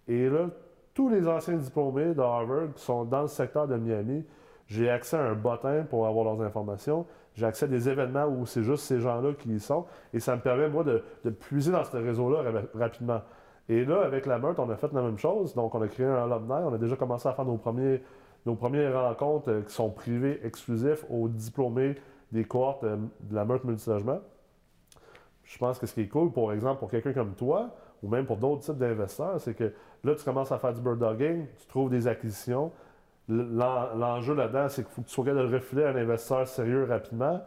Et 0.07 0.29
là, 0.29 0.47
tous 0.93 1.09
les 1.09 1.27
anciens 1.27 1.55
diplômés 1.55 2.13
de 2.13 2.21
Harvard 2.21 2.73
qui 2.75 2.83
sont 2.83 3.05
dans 3.05 3.21
le 3.21 3.27
secteur 3.27 3.67
de 3.67 3.77
Miami, 3.77 4.25
j'ai 4.67 4.89
accès 4.89 5.15
à 5.15 5.21
un 5.21 5.33
bottin 5.33 5.83
pour 5.89 6.07
avoir 6.07 6.25
leurs 6.25 6.41
informations. 6.41 7.05
J'ai 7.35 7.45
accès 7.45 7.65
à 7.65 7.67
des 7.67 7.87
événements 7.87 8.25
où 8.25 8.45
c'est 8.45 8.63
juste 8.63 8.83
ces 8.83 8.99
gens-là 8.99 9.33
qui 9.33 9.49
y 9.49 9.59
sont. 9.59 9.85
Et 10.13 10.19
ça 10.19 10.35
me 10.35 10.41
permet, 10.41 10.67
moi, 10.67 10.83
de, 10.83 11.29
puiser 11.29 11.71
dans 11.71 11.83
ce 11.83 11.95
réseau-là 11.95 12.43
rapidement. 12.73 13.21
Et 13.69 13.83
là, 13.83 14.01
avec 14.03 14.25
la 14.25 14.39
Meurthe, 14.39 14.59
on 14.59 14.69
a 14.69 14.77
fait 14.77 14.91
la 14.93 15.01
même 15.01 15.17
chose. 15.17 15.53
Donc, 15.53 15.75
on 15.75 15.81
a 15.81 15.87
créé 15.87 16.05
un 16.05 16.31
alumni. 16.31 16.63
On 16.65 16.73
a 16.73 16.77
déjà 16.77 16.95
commencé 16.95 17.27
à 17.27 17.33
faire 17.33 17.45
nos, 17.45 17.57
premiers, 17.57 18.01
nos 18.45 18.55
premières 18.55 18.93
rencontres 18.93 19.49
euh, 19.49 19.61
qui 19.61 19.73
sont 19.73 19.89
privées, 19.89 20.39
exclusifs 20.43 21.05
aux 21.09 21.27
diplômés 21.27 21.95
des 22.31 22.45
cohortes 22.45 22.83
euh, 22.83 22.97
de 23.21 23.35
la 23.35 23.45
Meurthe 23.45 23.65
Multilogement. 23.65 24.19
Je 25.43 25.57
pense 25.57 25.79
que 25.79 25.85
ce 25.85 25.93
qui 25.93 26.01
est 26.01 26.07
cool, 26.07 26.31
par 26.31 26.51
exemple, 26.53 26.79
pour 26.79 26.89
quelqu'un 26.89 27.13
comme 27.13 27.33
toi, 27.33 27.69
ou 28.03 28.09
même 28.09 28.25
pour 28.25 28.37
d'autres 28.37 28.61
types 28.61 28.77
d'investisseurs, 28.77 29.39
c'est 29.39 29.53
que 29.53 29.73
là, 30.03 30.15
tu 30.15 30.23
commences 30.23 30.51
à 30.51 30.57
faire 30.57 30.73
du 30.73 30.81
bird 30.81 30.99
dogging, 30.99 31.45
tu 31.57 31.67
trouves 31.67 31.89
des 31.89 32.07
acquisitions, 32.07 32.71
L'enjeu 33.29 34.33
là-dedans, 34.35 34.69
c'est 34.69 34.83
qu'il 34.83 34.93
faut 34.93 35.01
que 35.01 35.07
tu 35.07 35.13
sois 35.13 35.25
capable 35.25 35.47
de 35.47 35.51
le 35.51 35.57
refiler 35.57 35.83
à 35.83 35.89
un 35.89 35.95
investisseur 35.95 36.47
sérieux 36.47 36.85
rapidement. 36.85 37.41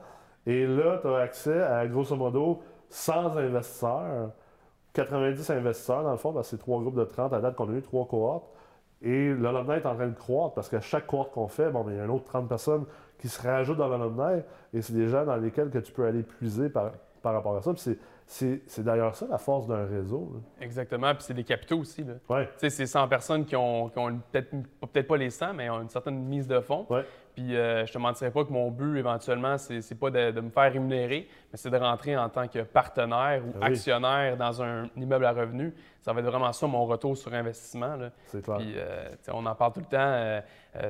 Et 0.47 0.67
là, 0.67 0.99
tu 1.01 1.09
as 1.09 1.17
accès 1.17 1.63
à, 1.63 1.87
grosso 1.87 2.15
modo, 2.17 2.63
100 2.91 3.37
investisseurs, 3.39 4.31
90 4.93 5.51
investisseurs, 5.51 6.03
dans 6.03 6.11
le 6.11 6.17
fond, 6.17 6.33
parce 6.33 6.51
que 6.51 6.57
c'est 6.57 6.61
trois 6.61 6.81
groupes 6.81 6.97
de 6.97 7.05
30 7.05 7.33
à 7.33 7.41
date 7.41 7.55
qu'on 7.57 7.71
a 7.71 7.77
eu, 7.77 7.83
trois 7.83 8.07
cohortes. 8.07 8.49
Et 9.03 9.33
l'alumni 9.35 9.75
est 9.77 9.87
en 9.87 9.95
train 9.95 10.09
de 10.09 10.15
croître 10.15 10.55
parce 10.55 10.69
qu'à 10.69 10.81
chaque 10.81 11.07
cohorte 11.07 11.33
qu'on 11.33 11.49
fait, 11.49 11.71
bon, 11.71 11.85
ben, 11.85 11.93
il 11.93 11.97
y 11.97 12.01
a 12.01 12.05
un 12.05 12.11
autre 12.11 12.25
30 12.25 12.49
personnes 12.49 12.85
qui 13.19 13.29
se 13.29 13.41
rajoutent 13.41 13.79
dans 13.79 13.89
l'alumni 13.89 14.43
et 14.75 14.83
c'est 14.83 14.93
des 14.93 15.09
gens 15.09 15.25
dans 15.25 15.37
lesquels 15.37 15.71
que 15.71 15.79
tu 15.79 15.93
peux 15.93 16.05
aller 16.05 16.23
puiser 16.23 16.69
par, 16.69 16.93
par 17.23 17.33
rapport 17.33 17.57
à 17.57 17.63
ça. 17.63 17.73
Puis 17.73 17.99
c'est 18.27 18.85
d'ailleurs 18.85 19.15
ça 19.17 19.27
la 19.29 19.39
force 19.39 19.67
d'un 19.67 19.87
réseau. 19.87 20.33
Exactement. 20.61 21.15
Puis 21.15 21.25
c'est 21.25 21.35
des 21.35 21.45
capitaux 21.45 21.79
aussi. 21.79 22.05
Ouais. 22.29 22.49
C'est 22.59 22.71
100 22.71 23.09
personnes 23.09 23.45
qui 23.47 23.57
ont, 23.57 23.89
qui 23.89 23.99
ont 23.99 24.21
peut-être 24.31 24.51
peut 24.93 25.03
pas 25.03 25.17
les 25.17 25.31
100, 25.31 25.55
mais 25.55 25.71
ont 25.71 25.81
une 25.81 25.89
certaine 25.89 26.19
mise 26.19 26.47
de 26.47 26.61
fonds. 26.61 26.87
Ouais. 26.91 27.05
Puis 27.41 27.57
euh, 27.57 27.87
je 27.87 27.93
te 27.93 27.97
mentirais 27.97 28.31
pas 28.31 28.45
que 28.45 28.53
mon 28.53 28.71
but 28.71 28.99
éventuellement, 28.99 29.57
c'est 29.57 29.99
pas 29.99 30.11
de, 30.11 30.41
me 30.41 30.51
faire 30.51 30.71
rémunérer, 30.71 31.27
mais 31.51 31.57
c'est 31.57 31.71
de 31.71 31.77
rentrer 31.77 32.15
en 32.17 32.29
tant 32.29 32.49
que 32.49 32.59
partenaire 32.59 33.43
ou 33.47 33.65
actionnaire 33.65 34.37
dans 34.37 34.63
un 34.63 34.91
immeuble 34.97 35.25
à 35.25 35.33
revenus. 35.33 35.73
Ça 36.03 36.13
va 36.13 36.21
être 36.21 36.27
vraiment 36.27 36.53
ça 36.53 36.67
mon 36.67 36.85
retour 36.85 37.17
sur 37.17 37.33
investissement. 37.33 37.97
C'est 38.27 38.43
clair. 38.43 38.59
Puis 38.59 38.75
euh, 38.77 39.09
on 39.33 39.47
en 39.47 39.55
parle 39.55 39.73
tout 39.73 39.81
le 39.81 39.87
temps. 39.87 39.99
Euh, 39.99 40.41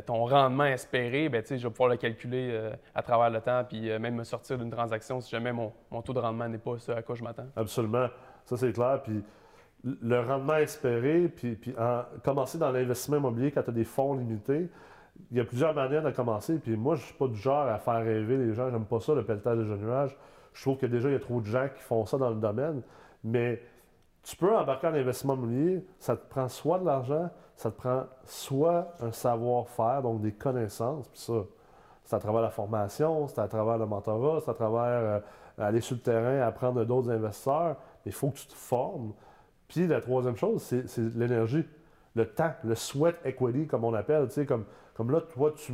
ton 0.05 0.25
rendement 0.25 0.65
espéré, 0.65 1.29
ben, 1.29 1.43
je 1.49 1.55
vais 1.55 1.71
pouvoir 1.71 1.91
le 1.91 1.97
calculer 1.97 2.71
à 2.95 3.03
travers 3.03 3.31
le 3.31 3.41
temps, 3.41 3.63
puis 3.65 3.97
même 3.99 4.17
me 4.17 4.25
sortir 4.25 4.59
d'une 4.59 4.71
transaction 4.71 5.21
si 5.21 5.31
jamais 5.31 5.53
mon, 5.53 5.73
taux 6.03 6.13
de 6.13 6.19
rendement 6.19 6.49
n'est 6.49 6.59
pas 6.59 6.79
ce 6.79 6.91
à 6.93 7.03
quoi 7.03 7.15
je 7.15 7.23
m'attends. 7.23 7.47
Absolument. 7.55 8.09
Ça, 8.45 8.57
c'est 8.57 8.73
clair. 8.73 9.01
Puis 9.05 9.23
le 9.85 10.21
rendement 10.21 10.57
espéré, 10.57 11.29
puis, 11.29 11.55
puis 11.55 11.75
commencer 12.25 12.59
dans 12.59 12.73
l'investissement 12.73 13.19
immobilier 13.19 13.53
quand 13.53 13.63
tu 13.63 13.71
as 13.71 13.73
des 13.73 13.85
fonds 13.85 14.15
limités, 14.15 14.69
il 15.31 15.37
y 15.37 15.41
a 15.41 15.45
plusieurs 15.45 15.75
manières 15.75 16.03
de 16.03 16.11
commencer. 16.11 16.59
Puis 16.59 16.77
moi, 16.77 16.97
je 16.97 17.05
suis 17.05 17.15
pas 17.15 17.27
du 17.27 17.37
genre 17.37 17.67
à 17.69 17.79
faire 17.79 18.03
rêver 18.05 18.37
les 18.37 18.55
gens. 18.55 18.71
J'aime 18.71 18.85
pas 18.85 19.01
ça, 19.01 19.15
le 19.15 19.25
pelletage 19.25 19.59
de 19.59 19.77
nuages. 19.77 20.17
Je 20.53 20.63
trouve 20.63 20.79
que 20.79 20.87
déjà, 20.87 21.09
il 21.09 21.13
y 21.13 21.17
a 21.17 21.21
trop 21.21 21.41
de 21.41 21.47
gens 21.47 21.69
qui 21.75 21.83
font 21.83 22.05
ça 22.07 22.19
dans 22.19 22.31
le 22.31 22.41
domaine. 22.41 22.83
Mais 23.23 23.63
tu 24.23 24.37
peux 24.37 24.55
embarquer 24.55 24.89
en 24.89 24.95
investissement 24.95 25.35
immobilier, 25.35 25.85
ça 25.99 26.17
te 26.17 26.29
prend 26.29 26.49
soit 26.49 26.79
de 26.79 26.85
l'argent, 26.85 27.31
ça 27.57 27.71
te 27.71 27.77
prend 27.77 28.05
soit 28.25 28.95
un 29.01 29.13
savoir-faire, 29.13 30.03
donc 30.03 30.21
des 30.21 30.33
connaissances, 30.33 31.09
puis 31.09 31.21
ça, 31.21 31.45
c'est 32.05 32.17
à 32.17 32.19
travers 32.19 32.43
la 32.43 32.51
formation, 32.51 33.29
c'est 33.29 33.41
à 33.41 33.49
travers 33.49 33.79
le 33.79 33.87
mentorat, 33.87 34.41
c'est 34.45 34.51
à 34.51 34.55
travers 34.55 34.83
euh, 34.83 35.21
aller 35.59 35.81
sur 35.81 35.97
le 35.97 36.03
terrain, 36.03 36.41
apprendre 36.41 36.85
d'autres 36.85 37.11
investisseurs. 37.11 37.77
Mais 38.05 38.11
il 38.11 38.13
faut 38.13 38.31
que 38.31 38.39
tu 38.39 38.47
te 38.47 38.55
formes. 38.55 39.13
Puis 39.69 39.87
la 39.87 40.01
troisième 40.01 40.37
chose, 40.37 40.63
c'est 40.63 40.99
l'énergie, 41.15 41.65
le 42.17 42.27
temps, 42.27 42.53
le 42.65 42.75
sweat 42.75 43.17
equity, 43.25 43.69
comme 43.69 43.85
on 43.85 43.95
appelle. 43.95 44.27
Tu 44.27 44.35
sais, 44.35 44.47
comme, 44.47 44.65
comme 45.01 45.13
là, 45.13 45.23
toi, 45.23 45.55
tu, 45.57 45.73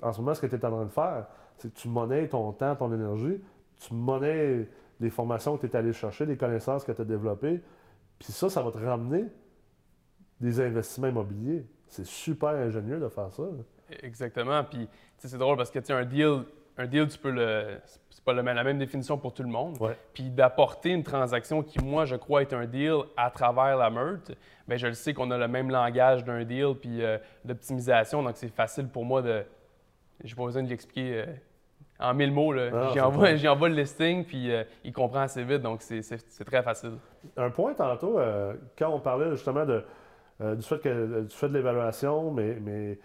en 0.00 0.14
ce 0.14 0.20
moment, 0.22 0.32
ce 0.32 0.40
que 0.40 0.46
tu 0.46 0.54
es 0.54 0.64
en 0.64 0.70
train 0.70 0.84
de 0.86 0.90
faire, 0.90 1.26
c'est 1.58 1.74
que 1.74 1.78
tu 1.78 1.88
monnaies 1.88 2.26
ton 2.26 2.52
temps, 2.52 2.74
ton 2.74 2.90
énergie, 2.90 3.38
tu 3.78 3.92
monnaies 3.92 4.66
les 4.98 5.10
formations 5.10 5.58
que 5.58 5.66
tu 5.66 5.70
es 5.70 5.76
allé 5.76 5.92
chercher, 5.92 6.24
les 6.24 6.38
connaissances 6.38 6.82
que 6.82 6.92
tu 6.92 7.02
as 7.02 7.04
développées. 7.04 7.60
Puis 8.18 8.32
ça, 8.32 8.48
ça 8.48 8.62
va 8.62 8.70
te 8.70 8.78
ramener 8.78 9.26
des 10.40 10.58
investissements 10.58 11.08
immobiliers. 11.08 11.66
C'est 11.86 12.06
super 12.06 12.48
ingénieux 12.48 12.98
de 12.98 13.10
faire 13.10 13.30
ça. 13.30 13.42
Exactement. 14.02 14.64
Puis 14.64 14.88
c'est 15.18 15.36
drôle 15.36 15.58
parce 15.58 15.70
que 15.70 15.80
tu 15.80 15.92
un 15.92 16.06
deal, 16.06 16.44
un 16.78 16.86
deal, 16.86 17.08
tu 17.08 17.18
peux 17.18 17.30
le. 17.30 17.78
C'est 18.10 18.24
pas 18.24 18.32
la 18.32 18.64
même 18.64 18.78
définition 18.78 19.18
pour 19.18 19.34
tout 19.34 19.42
le 19.42 19.48
monde. 19.48 19.78
Puis 20.14 20.30
d'apporter 20.30 20.90
une 20.90 21.02
transaction 21.02 21.62
qui, 21.62 21.80
moi, 21.80 22.04
je 22.04 22.16
crois 22.16 22.42
être 22.42 22.54
un 22.54 22.66
deal 22.66 22.94
à 23.16 23.30
travers 23.30 23.76
la 23.76 23.90
meute, 23.90 24.32
bien, 24.68 24.76
je 24.76 24.86
le 24.86 24.94
sais 24.94 25.12
qu'on 25.12 25.30
a 25.30 25.38
le 25.38 25.48
même 25.48 25.70
langage 25.70 26.24
d'un 26.24 26.44
deal 26.44 26.74
puis 26.80 27.02
euh, 27.02 27.18
d'optimisation. 27.44 28.22
Donc 28.22 28.36
c'est 28.36 28.48
facile 28.54 28.88
pour 28.88 29.04
moi 29.04 29.22
de. 29.22 29.44
J'ai 30.22 30.34
pas 30.34 30.44
besoin 30.44 30.62
de 30.62 30.68
l'expliquer. 30.68 31.22
Euh, 31.22 31.26
en 31.98 32.14
mille 32.14 32.32
mots, 32.32 32.52
j'y 32.92 33.00
envoie, 33.48 33.68
le 33.68 33.76
listing, 33.76 34.24
puis 34.24 34.50
euh, 34.50 34.64
il 34.82 34.92
comprend 34.92 35.20
assez 35.20 35.44
vite, 35.44 35.62
donc 35.62 35.82
c'est 35.82 36.44
très 36.44 36.60
facile. 36.60 36.94
Un 37.36 37.50
point 37.50 37.74
tantôt, 37.74 38.18
quand 38.76 38.88
on 38.88 38.98
parlait 38.98 39.30
justement 39.30 39.64
de, 39.64 39.84
du 40.40 40.62
fait 40.62 40.80
que 40.80 41.22
tu 41.22 41.36
fais 41.36 41.48
de 41.48 41.54
l'évaluation, 41.54 42.32
mais, 42.32 42.56
mais 42.60 42.98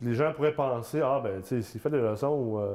les 0.00 0.14
gens 0.14 0.32
pourraient 0.32 0.54
penser, 0.54 1.00
ah 1.02 1.20
ben, 1.22 1.40
tu 1.40 1.48
sais, 1.48 1.62
s'il 1.62 1.80
fait 1.80 1.90
des 1.90 2.00
leçons, 2.00 2.58
euh, 2.58 2.74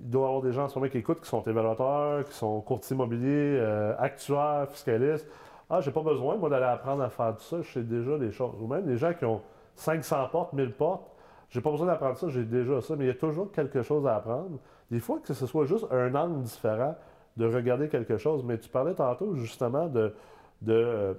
il 0.00 0.10
doit 0.10 0.22
y 0.22 0.26
avoir 0.26 0.42
des 0.42 0.52
gens 0.52 0.64
en 0.64 0.68
ce 0.68 0.78
moment 0.78 0.90
qui 0.90 0.98
écoutent, 0.98 1.20
qui 1.20 1.28
sont 1.28 1.42
évaluateurs, 1.42 2.24
qui 2.24 2.34
sont 2.34 2.60
courtiers 2.60 2.94
immobiliers, 2.94 3.58
euh, 3.60 3.94
actuaires, 3.98 4.66
fiscalistes. 4.70 5.28
Ah, 5.68 5.80
j'ai 5.80 5.90
pas 5.90 6.02
besoin, 6.02 6.36
moi, 6.36 6.48
d'aller 6.48 6.64
apprendre 6.64 7.02
à 7.02 7.10
faire 7.10 7.34
tout 7.36 7.42
ça, 7.42 7.62
je 7.62 7.70
sais 7.70 7.82
déjà 7.82 8.18
des 8.18 8.32
choses. 8.32 8.54
Ou 8.60 8.66
même 8.66 8.84
des 8.84 8.96
gens 8.96 9.12
qui 9.12 9.24
ont 9.24 9.42
500 9.76 10.28
portes, 10.30 10.52
1000 10.52 10.72
portes, 10.72 11.10
j'ai 11.50 11.60
pas 11.60 11.70
besoin 11.70 11.86
d'apprendre 11.86 12.16
ça, 12.16 12.28
j'ai 12.28 12.44
déjà 12.44 12.80
ça, 12.80 12.96
mais 12.96 13.04
il 13.04 13.08
y 13.08 13.10
a 13.10 13.14
toujours 13.14 13.52
quelque 13.52 13.82
chose 13.82 14.06
à 14.06 14.16
apprendre. 14.16 14.58
Des 14.90 15.00
fois, 15.00 15.18
que 15.22 15.34
ce 15.34 15.46
soit 15.46 15.66
juste 15.66 15.86
un 15.90 16.14
angle 16.14 16.42
différent 16.42 16.94
de 17.36 17.46
regarder 17.46 17.88
quelque 17.88 18.16
chose, 18.16 18.42
mais 18.44 18.58
tu 18.58 18.68
parlais 18.68 18.94
tantôt 18.94 19.34
justement 19.34 19.86
de, 19.86 20.14
de 20.62 20.72
euh, 20.72 21.14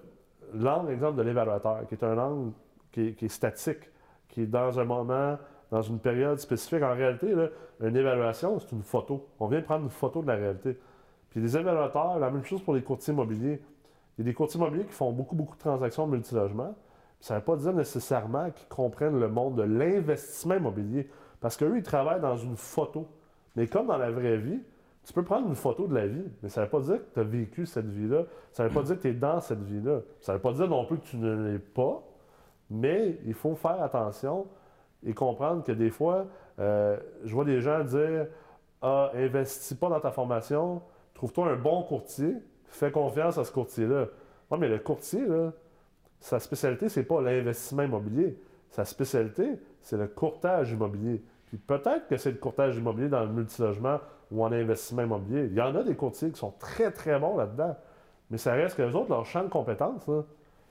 l'angle, 0.54 0.92
exemple, 0.92 1.18
de 1.18 1.24
l'évaluateur, 1.24 1.88
qui 1.88 1.96
est 1.96 2.04
un 2.04 2.18
angle 2.18 2.52
qui 2.92 3.16
est 3.20 3.28
statique 3.28 3.90
qui 4.34 4.42
est 4.42 4.48
dans 4.48 4.80
un 4.80 4.84
moment, 4.84 5.38
dans 5.70 5.84
une 5.84 6.00
période 6.00 6.40
spécifique. 6.40 6.82
En 6.82 6.96
réalité, 6.96 7.32
une 7.80 7.96
évaluation, 7.96 8.58
c'est 8.58 8.72
une 8.72 8.82
photo. 8.82 9.28
On 9.40 9.46
vient 9.46 9.62
prendre 9.62 9.84
une 9.84 9.92
photo 9.92 10.24
de 10.24 10.28
la 10.28 10.34
réalité. 10.34 10.80
Puis 11.30 11.40
les 11.40 11.56
évaluateurs, 11.56 12.18
la 12.18 12.32
même 12.32 12.44
chose 12.44 12.64
pour 12.64 12.74
les 12.74 12.82
courtiers 12.82 13.14
immobiliers. 13.14 13.62
Il 14.18 14.26
y 14.26 14.28
a 14.28 14.32
des 14.32 14.34
courtiers 14.34 14.60
immobiliers 14.60 14.86
qui 14.86 14.94
font 14.94 15.12
beaucoup, 15.12 15.36
beaucoup 15.36 15.54
de 15.54 15.60
transactions 15.60 16.08
de 16.08 16.14
multilogement. 16.14 16.74
Ça 17.20 17.36
ne 17.36 17.40
veut 17.40 17.46
pas 17.46 17.56
dire 17.58 17.74
nécessairement 17.74 18.50
qu'ils 18.50 18.68
comprennent 18.70 19.20
le 19.20 19.28
monde 19.28 19.56
de 19.56 19.62
l'investissement 19.62 20.56
immobilier. 20.56 21.08
Parce 21.40 21.56
qu'eux, 21.56 21.78
ils 21.78 21.84
travaillent 21.84 22.22
dans 22.22 22.38
une 22.38 22.58
photo. 22.58 23.08
Mais 23.56 23.68
comme 23.68 23.86
dans 23.86 23.98
la 23.98 24.10
vraie 24.10 24.38
vie, 24.38 24.62
tu 25.06 25.14
peux 25.14 25.24
prendre 25.24 25.48
une 25.48 25.56
photo 25.56 25.86
de 25.86 25.94
la 25.94 26.08
vie, 26.08 26.26
mais 26.42 26.50
ça 26.50 26.62
ne 26.62 26.66
veut 26.66 26.72
pas 26.72 26.80
dire 26.80 26.98
que 26.98 27.14
tu 27.14 27.20
as 27.20 27.24
vécu 27.24 27.66
cette 27.68 27.90
vie-là. 27.90 28.24
Ça 28.52 28.64
ne 28.64 28.70
veut 28.70 28.74
pas 28.74 28.82
dire 28.82 28.96
que 28.96 29.02
tu 29.04 29.10
es 29.10 29.14
dans 29.14 29.40
cette 29.42 29.62
vie-là. 29.62 30.00
Ça 30.22 30.32
ne 30.32 30.38
veut 30.38 30.42
pas 30.42 30.54
dire 30.54 30.68
non 30.68 30.86
plus 30.86 30.98
que 30.98 31.06
tu 31.06 31.18
ne 31.18 31.52
l'es 31.52 31.60
pas. 31.60 32.02
Mais 32.70 33.20
il 33.26 33.34
faut 33.34 33.56
faire 33.56 33.82
attention 33.82 34.48
et 35.06 35.14
comprendre 35.14 35.64
que 35.64 35.72
des 35.72 35.90
fois, 35.90 36.28
euh, 36.60 36.98
je 37.24 37.34
vois 37.34 37.46
des 37.46 37.62
gens 37.62 37.84
dire 37.84 38.28
Ah, 38.82 39.12
investis 39.14 39.78
pas 39.78 39.90
dans 39.90 40.00
ta 40.00 40.12
formation, 40.12 40.82
trouve-toi 41.14 41.50
un 41.50 41.56
bon 41.56 41.84
courtier, 41.84 42.36
fais 42.66 42.92
confiance 42.92 43.38
à 43.38 43.44
ce 43.44 43.52
courtier-là. 43.52 44.08
Oui, 44.52 44.58
mais 44.60 44.68
le 44.68 44.80
courtier, 44.80 45.26
sa 46.20 46.40
spécialité, 46.40 46.90
c'est 46.90 47.04
pas 47.04 47.22
l'investissement 47.22 47.84
immobilier. 47.84 48.38
Sa 48.70 48.86
spécialité, 48.86 49.60
c'est 49.82 49.98
le 49.98 50.08
courtage 50.08 50.72
immobilier. 50.72 51.22
Peut-être 51.68 52.08
que 52.08 52.18
c'est 52.18 52.32
le 52.32 52.38
courtage 52.38 52.78
immobilier 52.78 53.10
dans 53.10 53.22
le 53.22 53.28
multilogement 53.28 54.00
ou 54.32 54.44
en 54.44 54.52
investissement 54.52 55.04
immobilier. 55.04 55.46
Il 55.46 55.54
y 55.54 55.62
en 55.62 55.76
a 55.76 55.84
des 55.84 55.96
courtiers 55.96 56.32
qui 56.32 56.40
sont 56.40 56.54
très, 56.58 56.92
très 56.92 57.20
bons 57.20 57.38
là-dedans. 57.38 57.76
Mais 58.32 58.38
ça 58.38 58.54
reste 58.54 58.78
que 58.78 58.82
les 58.82 58.96
autres, 58.96 59.10
leur 59.10 59.26
champ 59.26 59.44
de 59.44 59.50
compétences, 59.50 60.10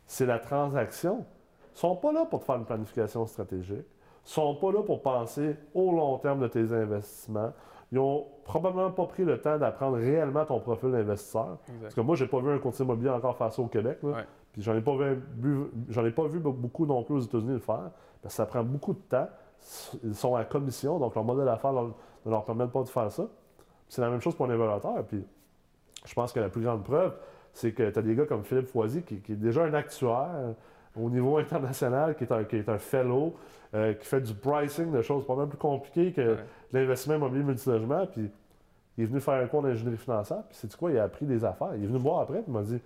c'est 0.07 0.27
la 0.27 0.39
transaction 0.39 1.25
sont 1.75 1.97
pas 1.97 2.13
là 2.13 2.27
pour 2.27 2.41
te 2.41 2.45
faire 2.45 2.57
une 2.57 2.65
planification 2.65 3.27
stratégique, 3.27 3.87
sont 4.25 4.55
pas 4.55 4.73
là 4.73 4.83
pour 4.83 5.03
penser 5.03 5.57
au 5.75 5.93
long 5.93 6.19
terme 6.19 6.41
de 6.41 6.49
tes 6.49 6.73
investissements. 6.73 7.53
Ils 7.91 7.97
n'ont 7.97 8.27
probablement 8.45 8.91
pas 8.91 9.05
pris 9.07 9.25
le 9.25 9.41
temps 9.41 9.59
d'apprendre 9.59 9.99
réellement 9.99 10.47
ton 10.47 10.61
profil 10.61 10.93
d'investisseur. 10.93 11.59
Parce 11.83 11.95
que 11.95 12.01
moi, 12.01 12.17
j'ai 12.17 12.27
pas 12.27 12.41
vu 12.41 12.51
un 12.51 12.59
courtier 12.59 12.85
immobilier 12.85 13.11
encore 13.11 13.37
faire 13.37 13.53
ça 13.53 13.61
au 13.61 13.67
Québec. 13.67 13.99
Puis 14.53 14.63
j'en 14.63 14.75
ai 14.75 14.81
pas 14.81 14.95
vu, 14.95 15.67
j'en 15.89 16.05
ai 16.05 16.11
pas 16.11 16.27
vu 16.27 16.39
beaucoup 16.39 16.87
non 16.87 17.03
plus 17.03 17.17
aux 17.17 17.21
États-Unis 17.21 17.55
le 17.55 17.59
faire. 17.59 17.91
Parce 18.23 18.35
que 18.35 18.37
ça 18.37 18.47
prend 18.47 18.63
beaucoup 18.63 18.95
de 18.95 19.01
temps. 19.01 19.29
Ils 20.03 20.15
sont 20.15 20.35
à 20.35 20.45
commission, 20.45 20.99
donc 20.99 21.15
leur 21.15 21.25
modèle 21.25 21.45
d'affaires 21.45 21.73
ne 21.73 22.31
leur 22.31 22.45
permet 22.45 22.67
pas 22.67 22.83
de 22.83 22.89
faire 22.89 23.11
ça. 23.13 23.25
C'est 23.89 24.01
la 24.01 24.09
même 24.09 24.21
chose 24.21 24.35
pour 24.35 24.47
un 24.47 24.55
évaluateur. 24.55 25.05
Puis 25.05 25.25
je 26.07 26.15
pense 26.15 26.33
que 26.33 26.41
la 26.41 26.49
plus 26.49 26.63
grande 26.63 26.83
preuve, 26.83 27.15
c'est 27.53 27.73
que 27.73 27.91
tu 27.91 27.99
as 27.99 28.03
des 28.03 28.15
gars 28.15 28.25
comme 28.25 28.43
Philippe 28.43 28.69
Foisy, 28.69 29.03
qui, 29.03 29.21
qui 29.21 29.33
est 29.33 29.37
déjà 29.37 29.65
un 29.65 29.75
actuaire, 29.75 30.55
au 30.97 31.09
niveau 31.09 31.39
international, 31.39 32.17
qui 32.17 32.25
est 32.25 32.33
un, 32.33 32.45
qui 32.45 32.57
est 32.57 32.69
un 32.69 32.79
fellow, 32.79 33.35
euh, 33.75 33.95
qui 33.95 34.07
fait 34.07 34.21
du 34.21 34.35
pricing 34.35 34.93
de 34.93 35.03
choses 35.03 35.27
pas 35.27 35.35
mal 35.35 35.49
plus 35.49 35.59
compliquées 35.59 36.13
que 36.13 36.37
l'investissement 36.73 37.17
immobilier 37.17 37.45
multilogement. 37.45 38.07
Puis 38.07 38.31
il 38.99 39.05
est 39.05 39.07
venu 39.07 39.21
faire 39.21 39.43
un 39.43 39.47
cours 39.47 39.63
d'ingénierie 39.63 39.97
financière. 39.97 40.43
Puis 40.49 40.59
c'est 40.61 40.77
quoi? 40.77 40.91
Il 40.91 40.99
a 40.99 41.05
appris 41.05 41.27
des 41.27 41.45
affaires. 41.45 41.75
Il 41.77 41.85
est 41.85 41.87
venu 41.87 41.99
me 41.99 42.03
voir 42.03 42.21
après 42.21 42.43
il 42.47 42.53
m'a 42.53 42.63
dit 42.63 42.81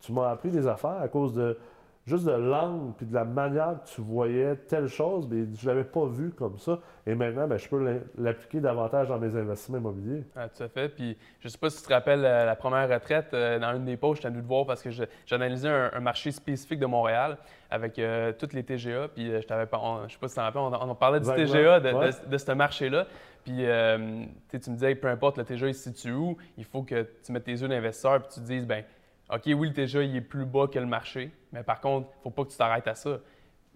Tu 0.00 0.12
m'as 0.12 0.30
appris 0.30 0.50
des 0.50 0.66
affaires 0.66 1.00
à 1.00 1.08
cause 1.08 1.34
de 1.34 1.58
juste 2.06 2.26
de 2.26 2.32
l'angle 2.32 2.92
puis 2.96 3.06
de 3.06 3.14
la 3.14 3.24
manière 3.24 3.76
que 3.82 3.88
tu 3.88 4.02
voyais 4.02 4.56
telle 4.56 4.88
chose, 4.88 5.26
mais 5.30 5.46
je 5.54 5.64
ne 5.64 5.70
l'avais 5.70 5.88
pas 5.88 6.04
vu 6.04 6.30
comme 6.30 6.58
ça. 6.58 6.78
Et 7.06 7.14
maintenant, 7.14 7.46
ben, 7.46 7.56
je 7.56 7.68
peux 7.68 8.02
l'appliquer 8.18 8.60
davantage 8.60 9.08
dans 9.08 9.18
mes 9.18 9.34
investissements 9.34 9.78
immobiliers. 9.78 10.24
Ah, 10.36 10.48
tout 10.48 10.62
à 10.62 10.68
fait. 10.68 10.90
Puis 10.90 11.16
je 11.40 11.46
ne 11.46 11.50
sais 11.50 11.58
pas 11.58 11.70
si 11.70 11.80
tu 11.80 11.88
te 11.88 11.92
rappelles 11.92 12.24
euh, 12.24 12.44
la 12.44 12.56
première 12.56 12.88
retraite, 12.88 13.32
euh, 13.32 13.58
dans 13.58 13.74
une 13.74 13.86
des 13.86 13.96
pauses, 13.96 14.18
je 14.18 14.22
t'ai 14.22 14.30
de 14.30 14.40
voir 14.40 14.66
parce 14.66 14.82
que 14.82 14.90
j'analysais 15.26 15.68
un, 15.68 15.90
un, 15.94 16.00
marché 16.00 16.30
spécifique 16.30 16.78
de 16.78 16.86
Montréal 16.86 17.38
avec 17.70 17.98
euh, 17.98 18.32
toutes 18.38 18.52
les 18.52 18.64
TGA. 18.64 19.08
Puis 19.08 19.30
je 19.30 19.46
t'avais 19.46 19.66
pas, 19.66 20.04
je 20.06 20.12
sais 20.12 20.18
pas 20.18 20.28
si 20.28 20.34
tu 20.34 20.40
t'en 20.40 20.44
rappelles, 20.44 20.60
on, 20.60 20.90
on, 20.90 20.94
parlait 20.94 21.20
du 21.20 21.26
TGA, 21.26 21.80
de, 21.80 22.36
ce 22.36 22.52
marché-là. 22.52 23.06
Puis 23.44 23.52
tu 23.52 24.70
me 24.70 24.74
disais, 24.74 24.94
peu 24.94 25.08
importe 25.08 25.38
le 25.38 25.44
TGA 25.44 25.68
il 25.68 25.74
se 25.74 25.90
situe 25.90 26.12
où, 26.12 26.36
il 26.58 26.64
faut 26.64 26.82
que 26.82 27.06
tu 27.24 27.32
mettes 27.32 27.44
tes 27.44 27.52
yeux 27.52 27.68
d'investisseur 27.68 28.20
puis 28.20 28.28
tu 28.34 28.40
te 28.40 28.46
dises, 28.46 28.66
ben 28.66 28.84
OK, 29.32 29.42
oui, 29.46 29.68
le 29.68 29.72
TGA 29.72 30.02
il 30.02 30.16
est 30.16 30.20
plus 30.20 30.44
bas 30.44 30.66
que 30.66 30.78
le 30.78 30.86
marché, 30.86 31.30
mais 31.52 31.62
par 31.62 31.80
contre, 31.80 32.08
il 32.08 32.18
ne 32.18 32.22
faut 32.22 32.30
pas 32.30 32.44
que 32.44 32.50
tu 32.50 32.56
t'arrêtes 32.56 32.86
à 32.86 32.94
ça. 32.94 33.18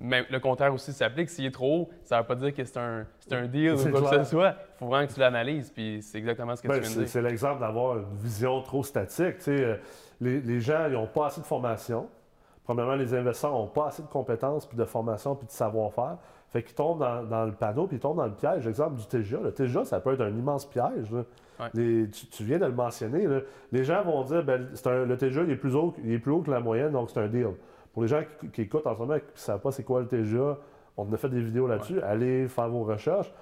Mais 0.01 0.25
le 0.31 0.39
contraire 0.39 0.73
aussi 0.73 0.93
s'applique. 0.93 1.29
S'il 1.29 1.47
est 1.47 1.51
trop 1.51 1.81
haut, 1.81 1.89
ça 2.05 2.17
ne 2.17 2.21
veut 2.21 2.27
pas 2.27 2.35
dire 2.37 2.55
que 2.55 2.65
c'est 2.65 2.79
un, 2.79 3.05
un, 3.33 3.47
deal 3.47 3.73
ou 3.73 3.91
quoi 3.91 4.11
que 4.11 4.25
ce 4.25 4.31
soit. 4.31 4.51
Il 4.51 4.79
faut 4.79 4.87
vraiment 4.87 5.07
que 5.07 5.13
tu 5.13 5.19
l'analyses, 5.19 5.71
puis 5.71 6.01
c'est 6.03 6.19
exactement 6.19 6.55
ce 6.55 6.63
que 6.63 6.69
tu 6.69 6.75
ben, 6.75 6.81
viens 6.81 6.91
de 6.91 6.99
dire. 7.01 7.09
C'est 7.09 7.23
l'exemple 7.23 7.61
d'avoir 7.61 7.99
une 7.99 8.17
vision 8.17 8.63
trop 8.63 8.85
statique. 8.85 9.37
Euh, 9.49 9.77
les, 10.21 10.41
les, 10.41 10.61
gens 10.61 10.89
n'ont 10.89 11.09
pas 11.09 11.27
assez 11.27 11.41
de 11.41 11.47
formation. 11.47 12.09
Premièrement, 12.63 12.95
les 12.95 13.13
investisseurs 13.13 13.51
n'ont 13.51 13.67
pas 13.67 13.89
assez 13.89 14.03
de 14.03 14.09
compétences, 14.09 14.67
puis 14.67 14.77
de 14.77 14.85
formation, 14.85 15.35
puis 15.35 15.47
de 15.47 15.53
savoir-faire. 15.53 16.19
Fait 16.51 16.63
qu'ils 16.63 16.75
tombent 16.75 17.01
dans, 17.01 17.45
le 17.45 17.53
panneau, 17.53 17.87
puis 17.87 17.97
ils 17.97 18.01
tombent 18.01 18.19
dans 18.19 18.27
le 18.27 18.35
piège. 18.35 18.67
Exemple 18.67 18.97
du 18.97 19.07
TGA. 19.07 19.41
Le 19.41 19.53
TGA, 19.53 19.85
ça 19.85 20.01
peut 20.01 20.13
être 20.13 20.21
un 20.21 20.31
immense 20.31 20.65
piège. 20.65 21.09
Tu, 21.73 22.45
viens 22.45 22.59
de 22.59 22.67
le 22.67 22.73
mentionner. 22.73 23.27
Les 23.73 23.85
gens 23.85 24.03
vont 24.03 24.23
dire 24.25 24.45
ben, 24.45 24.69
le 24.85 25.17
TGA 25.17 25.43
il 25.43 25.51
est, 25.51 25.57
plus 25.57 25.75
haut, 25.75 25.95
il 26.05 26.13
est 26.13 26.19
plus 26.19 26.33
haut 26.33 26.41
que 26.41 26.51
la 26.51 26.61
moyenne, 26.61 26.93
donc 26.93 27.11
c'est 27.11 27.21
un 27.21 27.29
deal. 27.29 27.51
Pour 27.93 28.03
les 28.03 28.09
gens 28.09 28.23
qui, 28.53 28.63
écoutent 28.63 28.87
en 28.87 28.95
ce 28.95 29.01
moment 29.01 29.15
et 29.15 29.21
qui 29.21 29.27
ne 29.35 29.39
savent 29.39 29.61
pas 29.61 29.71
c'est 29.71 29.85
quoi 29.85 30.01
le 30.01 30.07
TGA, 30.07 30.59
on 30.97 31.13
a 31.13 31.17
fait 31.17 31.29
des 31.29 31.41
vidéos 31.41 31.67
là-dessus. 31.67 32.01
Allez 32.01 32.49
faire 32.49 32.69
vos 32.69 32.85
recherches. 32.85 33.33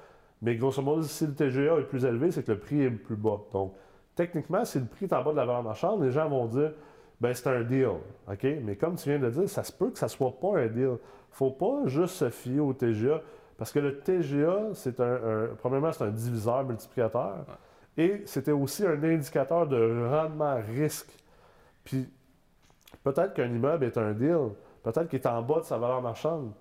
Mais 0.42 0.56
grosso 0.56 0.82
modo, 0.82 1.02
si 1.02 1.26
le 1.26 1.34
TGA 1.34 1.78
est 1.78 1.88
plus 1.88 2.04
élevé, 2.04 2.30
c'est 2.30 2.44
que 2.44 2.52
le 2.52 2.58
prix 2.58 2.82
est 2.82 2.90
plus 2.90 3.16
bas. 3.16 3.40
Donc, 3.52 3.74
techniquement, 4.14 4.64
si 4.64 4.78
le 4.78 4.84
prix 4.84 5.06
est 5.06 5.12
en 5.12 5.22
bas 5.22 5.32
de 5.32 5.36
la 5.36 5.46
valeur 5.46 5.62
marchande, 5.62 6.02
les 6.02 6.10
gens 6.10 6.28
vont 6.28 6.46
dire 6.46 6.72
ben 7.20 7.32
c'est 7.32 7.48
un 7.48 7.62
deal. 7.62 7.92
OK? 8.30 8.46
Mais 8.62 8.76
comme 8.76 8.96
tu 8.96 9.08
viens 9.08 9.18
de 9.18 9.30
dire, 9.30 9.48
ça 9.48 9.62
se 9.62 9.72
peut 9.72 9.90
que 9.90 9.98
ça 9.98 10.06
ne 10.06 10.10
soit 10.10 10.38
pas 10.38 10.58
un 10.58 10.66
deal 10.66 10.98
faut 11.36 11.50
pas 11.50 11.86
juste 11.86 12.14
se 12.14 12.30
fier 12.30 12.60
au 12.60 12.72
TGA. 12.72 13.20
Parce 13.58 13.70
que 13.70 13.78
le 13.78 14.00
TGA, 14.00 14.70
c'est 14.72 15.00
un, 15.00 15.50
premièrement, 15.58 15.92
c'est 15.92 16.04
un 16.04 16.10
diviseur 16.10 16.64
multiplicateur. 16.64 17.44
Et 17.96 18.22
c'était 18.26 18.52
aussi 18.52 18.84
un 18.84 19.02
indicateur 19.02 19.66
de 19.66 20.08
rendement 20.08 20.56
risque. 20.74 21.10
Puis 21.84 22.08
peut-être 23.02 23.34
qu'un 23.34 23.46
immeuble 23.46 23.84
est 23.84 23.96
un 23.96 24.12
deal, 24.12 24.50
peut-être 24.82 25.08
qu'il 25.08 25.20
est 25.20 25.26
en 25.26 25.42
bas 25.42 25.60
de 25.60 25.64
sa 25.64 25.78
valeur 25.78 26.02
marchande. 26.02 26.52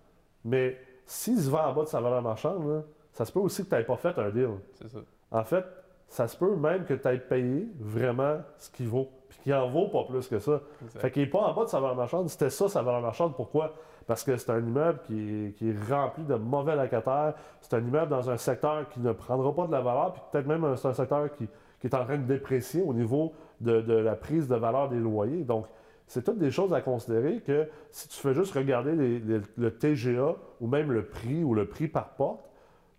Mais 0.43 0.77
s'il 1.05 1.39
se 1.39 1.49
vend 1.49 1.65
en 1.65 1.73
bas 1.73 1.83
de 1.83 1.87
sa 1.87 1.99
valeur 1.99 2.21
marchande, 2.21 2.85
ça 3.11 3.25
se 3.25 3.31
peut 3.31 3.39
aussi 3.39 3.63
que 3.63 3.69
tu 3.69 3.75
n'aies 3.75 3.83
pas 3.83 3.97
fait 3.97 4.17
un 4.17 4.29
deal. 4.29 4.51
C'est 4.73 4.89
ça. 4.89 4.99
En 5.31 5.43
fait, 5.43 5.65
ça 6.07 6.27
se 6.27 6.37
peut 6.37 6.55
même 6.55 6.85
que 6.85 6.93
tu 6.93 7.07
aies 7.07 7.19
payé 7.19 7.67
vraiment 7.79 8.37
ce 8.57 8.69
qu'il 8.69 8.87
vaut, 8.87 9.09
puis 9.27 9.39
qu'il 9.39 9.53
en 9.53 9.69
vaut 9.69 9.89
pas 9.89 10.03
plus 10.03 10.27
que 10.27 10.39
ça. 10.39 10.61
Fait 10.97 11.11
qu'il 11.11 11.23
n'est 11.23 11.29
pas 11.29 11.39
en 11.39 11.53
bas 11.53 11.63
de 11.63 11.69
sa 11.69 11.79
valeur 11.79 11.95
marchande. 11.95 12.29
C'était 12.29 12.49
ça 12.49 12.69
sa 12.69 12.81
valeur 12.81 13.01
marchande. 13.01 13.35
Pourquoi? 13.35 13.73
Parce 14.07 14.23
que 14.23 14.37
c'est 14.37 14.51
un 14.51 14.59
immeuble 14.59 14.99
qui 15.05 15.53
est, 15.61 15.91
rempli 15.91 16.23
de 16.23 16.35
mauvais 16.35 16.75
locataires. 16.75 17.33
C'est 17.61 17.73
un 17.75 17.79
immeuble 17.81 18.09
dans 18.09 18.29
un 18.29 18.37
secteur 18.37 18.87
qui 18.89 18.99
ne 18.99 19.11
prendra 19.11 19.53
pas 19.53 19.67
de 19.67 19.71
la 19.71 19.81
valeur, 19.81 20.13
puis 20.13 20.21
peut-être 20.31 20.47
même 20.47 20.75
c'est 20.75 20.87
un 20.87 20.93
secteur 20.93 21.29
qui, 21.33 21.47
est 21.83 21.93
en 21.93 22.03
train 22.03 22.17
de 22.17 22.23
déprécier 22.23 22.81
au 22.81 22.93
niveau 22.93 23.33
de, 23.61 23.93
la 23.93 24.15
prise 24.15 24.47
de 24.47 24.55
valeur 24.55 24.89
des 24.89 24.97
loyers. 24.97 25.43
Donc, 25.43 25.67
c'est 26.07 26.23
toutes 26.23 26.39
des 26.39 26.51
choses 26.51 26.73
à 26.73 26.81
considérer 26.81 27.41
que 27.41 27.67
si 27.91 28.07
tu 28.07 28.17
fais 28.17 28.33
juste 28.33 28.53
regarder 28.53 28.93
le 28.93 29.71
TGA 29.71 30.35
ou 30.61 30.67
même 30.67 30.91
le 30.91 31.05
prix 31.05 31.43
ou 31.43 31.53
le 31.53 31.67
prix 31.67 31.87
par 31.87 32.09
porte 32.09 32.49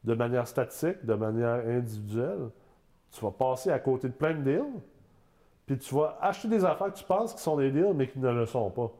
de 0.05 0.15
manière 0.15 0.47
statique, 0.47 1.05
de 1.05 1.15
manière 1.15 1.67
individuelle, 1.67 2.51
tu 3.11 3.25
vas 3.25 3.33
passer 3.33 3.71
à 3.71 3.79
côté 3.79 4.09
de 4.09 4.13
plein 4.13 4.35
de 4.35 4.43
deals, 4.43 4.81
puis 5.67 5.79
tu 5.79 5.95
vas 5.95 6.17
acheter 6.21 6.49
des 6.49 6.65
affaires 6.65 6.93
que 6.93 6.99
tu 6.99 7.05
penses 7.05 7.35
qui 7.35 7.41
sont 7.41 7.57
des 7.57 7.71
deals, 7.71 7.95
mais 7.95 8.07
qui 8.07 8.19
ne 8.21 8.31
le 8.31 8.47
sont 8.47 8.71
pas. 8.71 8.93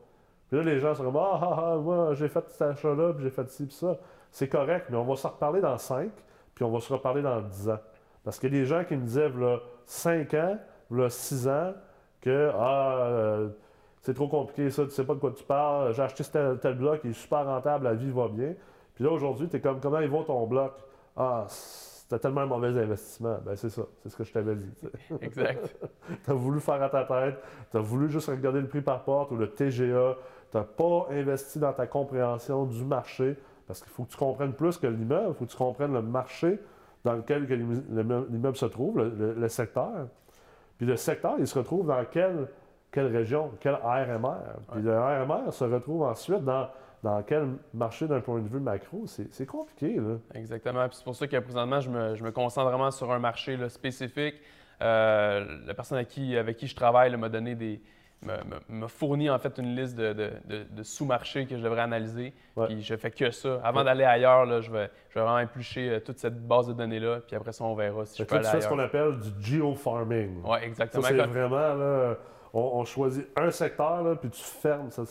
Puis 0.47 0.57
là, 0.57 0.63
les 0.63 0.79
gens 0.79 0.95
sont 0.95 1.03
comme 1.03 1.17
Ah, 1.17 1.39
ah, 1.41 1.55
ah 1.73 1.75
moi, 1.77 2.13
j'ai 2.13 2.27
fait 2.27 2.47
cet 2.49 2.61
achat-là, 2.61 3.13
puis 3.13 3.23
j'ai 3.23 3.29
fait 3.29 3.49
ci, 3.49 3.65
puis 3.65 3.75
ça. 3.75 3.97
C'est 4.31 4.47
correct, 4.47 4.87
mais 4.89 4.97
on 4.97 5.03
va 5.03 5.15
se 5.15 5.27
reparler 5.27 5.61
dans 5.61 5.77
5, 5.77 6.09
puis 6.53 6.63
on 6.63 6.71
va 6.71 6.79
se 6.79 6.91
reparler 6.91 7.21
dans 7.21 7.41
10 7.41 7.69
ans. 7.69 7.79
Parce 8.23 8.39
qu'il 8.39 8.53
y 8.53 8.57
a 8.57 8.59
des 8.59 8.65
gens 8.65 8.83
qui 8.83 8.95
me 8.95 9.05
disaient, 9.05 9.29
là, 9.29 9.59
5 9.85 10.33
ans, 10.33 10.57
là, 10.91 11.09
6 11.09 11.47
ans, 11.47 11.73
que 12.21 12.51
Ah, 12.53 12.97
euh, 13.01 13.49
c'est 14.01 14.13
trop 14.13 14.27
compliqué 14.27 14.69
ça, 14.69 14.85
tu 14.85 14.91
sais 14.91 15.03
pas 15.03 15.15
de 15.15 15.19
quoi 15.19 15.31
tu 15.31 15.43
parles, 15.43 15.93
j'ai 15.93 16.01
acheté 16.01 16.23
tel, 16.23 16.59
tel 16.59 16.75
bloc, 16.75 17.01
il 17.03 17.11
est 17.11 17.13
super 17.13 17.45
rentable, 17.45 17.85
la 17.85 17.93
vie 17.93 18.11
va 18.11 18.27
bien. 18.29 18.53
Puis 18.95 19.03
là, 19.03 19.11
aujourd'hui, 19.11 19.47
tu 19.47 19.57
es 19.57 19.61
comme 19.61 19.79
Comment 19.79 19.99
il 19.99 20.09
va 20.09 20.23
ton 20.23 20.47
bloc? 20.47 20.73
Ah, 21.15 21.45
c'était 21.49 22.19
tellement 22.19 22.41
un 22.41 22.45
mauvais 22.45 22.69
investissement. 22.69 23.37
Ben, 23.45 23.55
c'est 23.55 23.69
ça. 23.69 23.81
C'est 24.01 24.09
ce 24.09 24.15
que 24.15 24.23
je 24.23 24.31
t'avais 24.31 24.55
dit. 24.55 24.71
exact. 25.21 25.75
tu 26.23 26.31
as 26.31 26.33
voulu 26.33 26.61
faire 26.61 26.81
à 26.81 26.89
ta 26.89 27.03
tête. 27.03 27.35
Tu 27.69 27.77
as 27.77 27.81
voulu 27.81 28.09
juste 28.09 28.29
regarder 28.29 28.61
le 28.61 28.67
prix 28.67 28.81
par 28.81 29.03
porte 29.03 29.31
ou 29.31 29.35
le 29.35 29.51
TGA. 29.51 30.15
Tu 30.51 30.57
n'as 30.57 30.63
pas 30.63 31.07
investi 31.11 31.59
dans 31.59 31.73
ta 31.73 31.87
compréhension 31.87 32.65
du 32.65 32.83
marché 32.83 33.35
parce 33.67 33.81
qu'il 33.81 33.91
faut 33.91 34.03
que 34.03 34.11
tu 34.11 34.17
comprennes 34.17 34.53
plus 34.53 34.77
que 34.77 34.87
l'immeuble. 34.87 35.29
Il 35.29 35.35
faut 35.35 35.45
que 35.45 35.51
tu 35.51 35.57
comprennes 35.57 35.93
le 35.93 36.01
marché 36.01 36.59
dans 37.03 37.13
lequel 37.13 37.45
l'immeuble 37.45 38.57
se 38.57 38.65
trouve, 38.65 38.99
le, 38.99 39.47
secteur. 39.47 40.07
Puis 40.77 40.85
le 40.85 40.95
secteur, 40.95 41.35
il 41.39 41.47
se 41.47 41.57
retrouve 41.57 41.87
dans 41.87 42.03
quelle, 42.05 42.47
quelle 42.91 43.07
région, 43.07 43.51
quel 43.59 43.75
RMR. 43.75 44.59
Puis 44.71 44.81
le 44.81 44.97
RMR 44.97 45.51
se 45.51 45.63
retrouve 45.63 46.03
ensuite 46.03 46.43
dans 46.43 46.67
dans 47.03 47.21
quel 47.23 47.55
marché 47.73 48.07
d'un 48.07 48.21
point 48.21 48.39
de 48.39 48.47
vue 48.47 48.59
macro, 48.59 49.05
c'est 49.05 49.45
compliqué. 49.45 49.95
Là. 49.95 50.17
Exactement. 50.33 50.87
c'est 50.91 51.03
pour 51.03 51.15
ça 51.15 51.27
que 51.27 51.37
présentement, 51.37 51.79
je 51.79 51.89
me, 51.89 52.31
concentre 52.31 52.69
vraiment 52.69 52.91
sur 52.91 53.11
un 53.11 53.19
marché 53.19 53.57
spécifique. 53.69 54.35
Euh, 54.81 55.59
la 55.65 55.73
personne 55.73 56.03
qui, 56.05 56.37
avec 56.37 56.57
qui 56.57 56.67
je 56.67 56.75
travaille 56.75 57.15
m'a 57.15 57.29
donné 57.29 57.55
des. 57.55 57.81
M'a 58.21 58.87
fourni 58.87 59.29
en 59.29 59.39
fait 59.39 59.57
une 59.57 59.75
liste 59.75 59.95
de, 59.97 60.83
sous-marchés 60.83 61.45
que 61.45 61.57
je 61.57 61.63
devrais 61.63 61.81
analyser. 61.81 62.33
Puis 62.67 62.81
je 62.81 62.95
fais 62.95 63.11
que 63.11 63.31
ça. 63.31 63.59
Avant 63.63 63.83
d'aller 63.83 64.03
ailleurs, 64.03 64.45
là, 64.45 64.61
je, 64.61 64.71
vais, 64.71 64.89
je 65.09 65.19
vais 65.19 65.21
vraiment 65.25 65.39
éplucher 65.39 65.89
euh, 65.89 65.99
toute 65.99 66.17
cette 66.19 66.47
base 66.47 66.67
de 66.67 66.73
données-là. 66.73 67.21
Puis 67.25 67.35
après 67.35 67.51
ça, 67.51 67.63
on 67.63 67.75
verra 67.75 68.05
si 68.05 68.17
je 68.17 68.23
peux 68.23 68.35
aller 68.35 68.47
ailleurs. 68.47 68.61
C'est 68.61 68.67
ce 68.67 68.73
qu'on 68.73 68.79
appelle 68.79 69.19
du 69.19 69.29
geofarming. 69.39 70.41
Oui, 70.43 70.57
exactement. 70.63 71.03
c'est 71.03 71.15
vraiment, 71.15 71.73
là, 71.75 72.15
on, 72.53 72.83
choisit 72.85 73.27
un 73.35 73.51
secteur, 73.51 74.03
là, 74.03 74.15
puis 74.15 74.29
tu 74.29 74.41
fermes 74.41 74.89
ça 74.89 75.03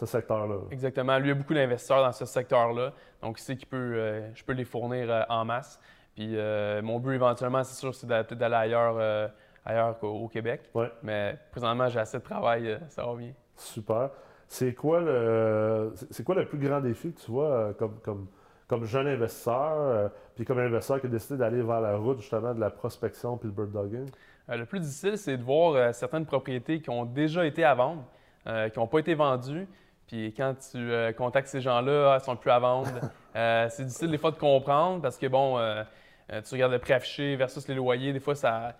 ce 0.00 0.06
secteur-là. 0.06 0.56
Exactement. 0.70 1.18
Lui, 1.18 1.26
il 1.26 1.28
y 1.28 1.32
a 1.32 1.34
beaucoup 1.34 1.54
d'investisseurs 1.54 2.02
dans 2.02 2.12
ce 2.12 2.24
secteur-là. 2.24 2.92
Donc, 3.22 3.38
il 3.38 3.42
sait 3.42 3.56
que 3.56 3.64
euh, 3.72 4.34
je 4.34 4.42
peux 4.42 4.52
les 4.52 4.64
fournir 4.64 5.10
euh, 5.10 5.22
en 5.28 5.44
masse. 5.44 5.78
Puis, 6.14 6.36
euh, 6.36 6.80
mon 6.82 6.98
but 6.98 7.14
éventuellement, 7.14 7.62
c'est 7.64 7.78
sûr, 7.78 7.94
c'est 7.94 8.06
d'aller 8.06 8.54
ailleurs, 8.54 9.30
ailleurs 9.64 9.98
qu'au 9.98 10.28
Québec. 10.28 10.62
Ouais. 10.74 10.90
Mais 11.02 11.38
présentement, 11.50 11.88
j'ai 11.88 12.00
assez 12.00 12.18
de 12.18 12.22
travail, 12.22 12.78
ça 12.88 13.04
va 13.04 13.14
bien. 13.14 13.32
Super. 13.56 14.10
C'est 14.48 14.74
quoi 14.74 15.00
le 15.00 15.92
c'est 16.10 16.24
quoi 16.24 16.34
le 16.34 16.46
plus 16.46 16.58
grand 16.58 16.80
défi 16.80 17.12
que 17.12 17.20
tu 17.20 17.30
vois 17.30 17.72
comme, 17.74 18.00
comme, 18.00 18.26
comme 18.66 18.84
jeune 18.84 19.06
investisseur, 19.06 20.10
puis 20.34 20.44
comme 20.44 20.58
investisseur 20.58 21.00
qui 21.00 21.06
a 21.06 21.10
décidé 21.10 21.38
d'aller 21.38 21.62
vers 21.62 21.80
la 21.80 21.96
route 21.96 22.20
justement 22.20 22.52
de 22.52 22.60
la 22.60 22.70
prospection 22.70 23.36
puis 23.36 23.48
le 23.48 23.54
bird 23.54 23.70
dogging? 23.70 24.10
le 24.48 24.66
plus 24.66 24.80
difficile, 24.80 25.16
c'est 25.16 25.36
de 25.36 25.44
voir 25.44 25.94
certaines 25.94 26.26
propriétés 26.26 26.80
qui 26.80 26.90
ont 26.90 27.04
déjà 27.04 27.46
été 27.46 27.62
à 27.62 27.74
vendre, 27.74 28.02
qui 28.44 28.78
n'ont 28.80 28.88
pas 28.88 28.98
été 28.98 29.14
vendues, 29.14 29.68
puis 30.10 30.34
quand 30.36 30.54
tu 30.72 30.76
euh, 30.76 31.12
contactes 31.12 31.46
ces 31.46 31.60
gens-là, 31.60 32.14
ah, 32.14 32.18
ils 32.20 32.24
sont 32.24 32.34
plus 32.34 32.50
à 32.50 32.58
vendre. 32.58 32.90
Euh, 33.36 33.68
c'est 33.70 33.84
difficile 33.84 34.10
des 34.10 34.18
fois 34.18 34.32
de 34.32 34.38
comprendre 34.38 35.00
parce 35.00 35.16
que, 35.16 35.28
bon, 35.28 35.56
euh, 35.56 35.84
tu 36.28 36.54
regardes 36.54 36.72
le 36.72 36.80
prix 36.80 36.94
affiché 36.94 37.36
versus 37.36 37.68
les 37.68 37.76
loyers. 37.76 38.12
Des 38.12 38.18
fois, 38.18 38.34
ça. 38.34 38.74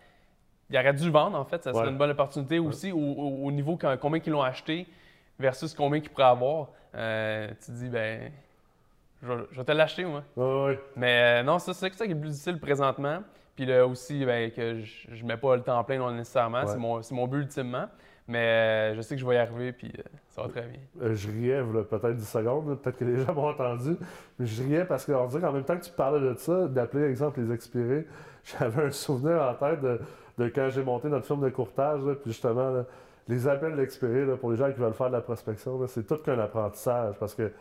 Il 0.71 0.79
aurait 0.79 0.95
dû 0.95 1.11
vendre, 1.11 1.39
en 1.39 1.45
fait. 1.45 1.63
Ça 1.65 1.73
serait 1.73 1.89
une 1.89 1.99
bonne 1.99 2.11
opportunité 2.11 2.59
aussi 2.59 2.93
au, 2.93 3.51
niveau 3.51 3.79
combien 4.01 4.21
ils 4.25 4.31
l'ont 4.31 4.43
acheté 4.43 4.87
versus 5.39 5.75
combien 5.75 6.01
qu'ils 6.01 6.11
pourraient 6.11 6.25
avoir. 6.25 6.69
tu 6.93 7.67
te 7.67 7.71
dis, 7.73 7.89
ben, 7.89 8.31
je, 9.23 9.33
vais 9.33 9.65
te 9.65 9.73
l'acheter, 9.73 10.05
moi. 10.05 10.23
Mais 10.97 11.43
non, 11.43 11.59
ça, 11.59 11.75
c'est 11.75 11.93
ça 11.93 12.07
qui 12.07 12.13
est 12.13 12.15
le 12.15 12.21
plus 12.21 12.31
difficile 12.31 12.59
présentement. 12.59 13.23
Puis 13.57 13.67
là 13.67 13.87
aussi, 13.87 14.25
ben, 14.25 14.51
que 14.51 14.81
je 14.81 15.23
ne 15.23 15.29
mets 15.29 15.37
pas 15.37 15.57
le 15.57 15.63
temps 15.63 15.83
plein, 15.85 15.99
non 15.99 16.13
nécessairement. 16.13 16.67
C'est 16.67 16.79
mon, 16.79 17.01
mon 17.11 17.27
but 17.27 17.39
ultimement. 17.41 17.87
Mais 18.31 18.39
euh, 18.39 18.95
je 18.95 19.01
sais 19.01 19.17
que 19.17 19.21
je 19.21 19.27
vais 19.27 19.35
y 19.35 19.39
arriver, 19.39 19.73
puis 19.73 19.91
euh, 19.99 20.03
ça 20.29 20.43
va 20.43 20.49
très 20.49 20.63
bien. 20.63 20.79
Euh, 21.03 21.17
je 21.17 21.29
riais, 21.29 21.63
peut-être 21.83 22.15
10 22.15 22.29
secondes, 22.29 22.79
peut-être 22.81 22.97
que 22.97 23.05
les 23.05 23.25
gens 23.25 23.35
m'ont 23.35 23.49
entendu, 23.49 23.97
mais 24.39 24.47
je 24.47 24.63
riais 24.63 24.85
parce 24.85 25.05
qu'en 25.05 25.29
même 25.29 25.65
temps 25.65 25.77
que 25.77 25.85
tu 25.85 25.91
parlais 25.91 26.21
de 26.21 26.39
ça, 26.39 26.69
d'appeler, 26.69 27.11
exemple, 27.11 27.41
les 27.41 27.53
expirés, 27.53 28.07
j'avais 28.45 28.85
un 28.85 28.91
souvenir 28.93 29.43
en 29.43 29.55
tête 29.55 29.81
de, 29.81 30.01
quand 30.49 30.69
j'ai 30.71 30.83
monté 30.83 31.09
notre 31.09 31.27
firme 31.27 31.45
de 31.45 31.51
courtage, 31.51 32.01
puis 32.23 32.33
justement, 32.33 32.85
les 33.29 33.49
appels 33.49 33.77
d'expirés, 33.77 34.27
pour 34.39 34.51
les 34.51 34.57
gens 34.57 34.73
qui 34.73 34.79
veulent 34.79 34.93
faire 34.93 35.09
de 35.09 35.15
la 35.15 35.21
prospection, 35.21 35.87
c'est 35.87 36.07
tout 36.07 36.17
qu'un 36.17 36.39
apprentissage 36.39 37.17
parce 37.19 37.35
que, 37.35 37.53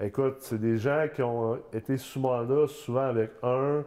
écoute, 0.00 0.36
c'est 0.40 0.58
des 0.58 0.78
gens 0.78 1.06
qui 1.12 1.22
ont 1.22 1.58
été 1.72 1.96
sous 1.96 2.20
mandat, 2.20 2.66
souvent 2.68 3.06
avec 3.06 3.30
un, 3.42 3.82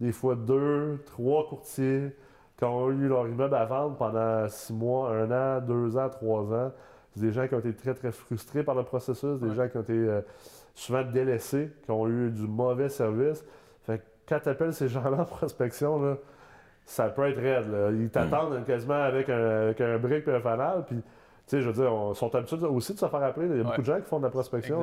des 0.00 0.12
fois 0.12 0.34
deux, 0.34 1.02
trois 1.06 1.46
courtiers 1.46 2.16
qui 2.56 2.64
ont 2.64 2.90
eu 2.90 3.08
leur 3.08 3.28
immeuble 3.28 3.54
à 3.54 3.64
vendre 3.64 3.96
pendant 3.96 4.48
six 4.48 4.72
mois, 4.72 5.10
un 5.10 5.30
an, 5.30 5.60
deux 5.60 5.96
ans, 5.96 6.08
trois 6.08 6.42
ans. 6.52 6.72
C'est 7.14 7.20
des 7.20 7.32
gens 7.32 7.46
qui 7.46 7.54
ont 7.54 7.58
été 7.58 7.74
très, 7.74 7.94
très 7.94 8.10
frustrés 8.10 8.62
par 8.62 8.74
le 8.74 8.84
processus, 8.84 9.38
des 9.38 9.54
gens 9.54 9.68
qui 9.68 9.76
ont 9.76 9.82
été 9.82 9.92
euh, 9.92 10.20
souvent 10.74 11.02
délaissés, 11.02 11.70
qui 11.84 11.90
ont 11.90 12.08
eu 12.08 12.30
du 12.30 12.46
mauvais 12.46 12.88
service. 12.88 13.44
Fait 13.84 13.98
que 13.98 14.02
quand 14.28 14.40
tu 14.40 14.48
appelles 14.48 14.72
ces 14.72 14.88
gens-là 14.88 15.22
en 15.22 15.24
prospection, 15.24 16.16
ça 16.84 17.08
peut 17.08 17.28
être 17.28 17.40
raide. 17.40 17.98
Ils 17.98 18.10
t'attendent 18.10 18.64
quasiment 18.64 19.02
avec 19.02 19.28
un, 19.28 19.98
brick 19.98 20.26
et 20.26 20.32
un 20.32 20.40
fanal. 20.40 20.84
Puis, 20.86 20.96
tu 20.96 21.02
sais, 21.46 21.60
je 21.60 21.68
veux 21.68 21.74
dire, 21.74 21.92
ils 22.10 22.16
sont 22.16 22.34
habitués 22.34 22.66
aussi 22.66 22.94
de 22.94 22.98
se 22.98 23.06
faire 23.06 23.22
appeler. 23.22 23.46
Il 23.46 23.56
y 23.56 23.60
a 23.60 23.64
beaucoup 23.64 23.80
de 23.80 23.86
gens 23.86 24.00
qui 24.00 24.06
font 24.06 24.18
de 24.18 24.24
la 24.24 24.30
prospection. 24.30 24.82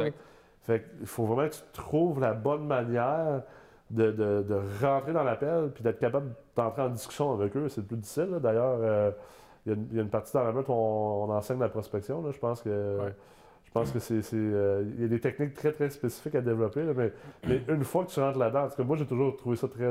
Fait 0.62 0.84
qu'il 0.98 1.08
faut 1.08 1.26
vraiment 1.26 1.48
que 1.50 1.56
tu 1.56 1.62
trouves 1.74 2.20
la 2.20 2.34
bonne 2.34 2.66
manière 2.66 3.42
de, 3.92 4.62
rentrer 4.82 5.14
dans 5.14 5.24
l'appel 5.24 5.72
puis 5.74 5.84
d'être 5.84 6.00
capable 6.00 6.32
d'entrer 6.56 6.82
en 6.84 6.90
discussion 6.90 7.34
avec 7.34 7.56
eux, 7.56 7.70
c'est 7.70 7.82
le 7.82 7.88
plus 7.88 7.98
difficile. 7.98 8.40
D'ailleurs, 8.42 8.78
euh, 8.82 9.12
il 9.66 9.76
y, 9.94 10.00
a 10.00 10.02
une 10.02 10.10
partie 10.10 10.34
dans 10.34 10.44
la 10.44 10.52
où 10.52 10.64
on, 10.68 11.32
enseigne 11.32 11.60
la 11.60 11.70
prospection. 11.70 12.24
Je 12.32 12.40
pense 12.40 12.62
que. 12.62 12.98
Je 13.66 13.72
pense 13.72 13.92
que 13.92 14.00
c'est. 14.00 14.22
Euh, 14.34 14.84
il 14.96 15.02
y 15.02 15.06
a 15.06 15.08
des 15.08 15.20
techniques 15.20 15.54
très, 15.54 15.72
très 15.72 15.90
spécifiques 15.92 16.34
à 16.34 16.42
développer, 16.42 16.84
mais, 16.96 17.62
une 17.68 17.84
fois 17.84 18.04
que 18.04 18.10
tu 18.10 18.20
rentres 18.20 18.40
là-dedans, 18.40 18.62
parce 18.62 18.76
que 18.76 18.82
moi, 18.82 18.98
j'ai 18.98 19.06
toujours 19.06 19.36
trouvé 19.38 19.56
ça 19.56 19.68
très, 19.68 19.88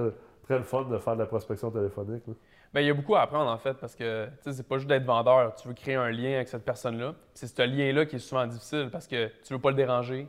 très 0.48 0.58
le 0.58 0.64
fun 0.64 0.84
de 0.84 0.98
faire 0.98 1.14
de 1.14 1.20
la 1.20 1.26
prospection 1.26 1.70
téléphonique. 1.70 2.24
Bien, 2.72 2.82
il 2.82 2.86
y 2.86 2.90
a 2.90 2.94
beaucoup 2.94 3.14
à 3.14 3.22
apprendre, 3.22 3.50
en 3.50 3.58
fait, 3.58 3.74
parce 3.74 3.94
que 3.94 4.28
c'est 4.40 4.66
pas 4.66 4.76
juste 4.76 4.88
d'être 4.88 5.04
vendeur. 5.04 5.54
Tu 5.54 5.68
veux 5.68 5.74
créer 5.74 5.94
un 5.94 6.10
lien 6.10 6.36
avec 6.36 6.48
cette 6.48 6.64
personne-là. 6.64 7.14
C'est 7.34 7.46
ce 7.46 7.62
lien-là 7.62 8.06
qui 8.06 8.16
est 8.16 8.18
souvent 8.18 8.46
difficile 8.46 8.88
parce 8.90 9.06
que 9.06 9.28
tu 9.44 9.52
veux 9.52 9.58
pas 9.58 9.70
le 9.70 9.76
déranger. 9.76 10.26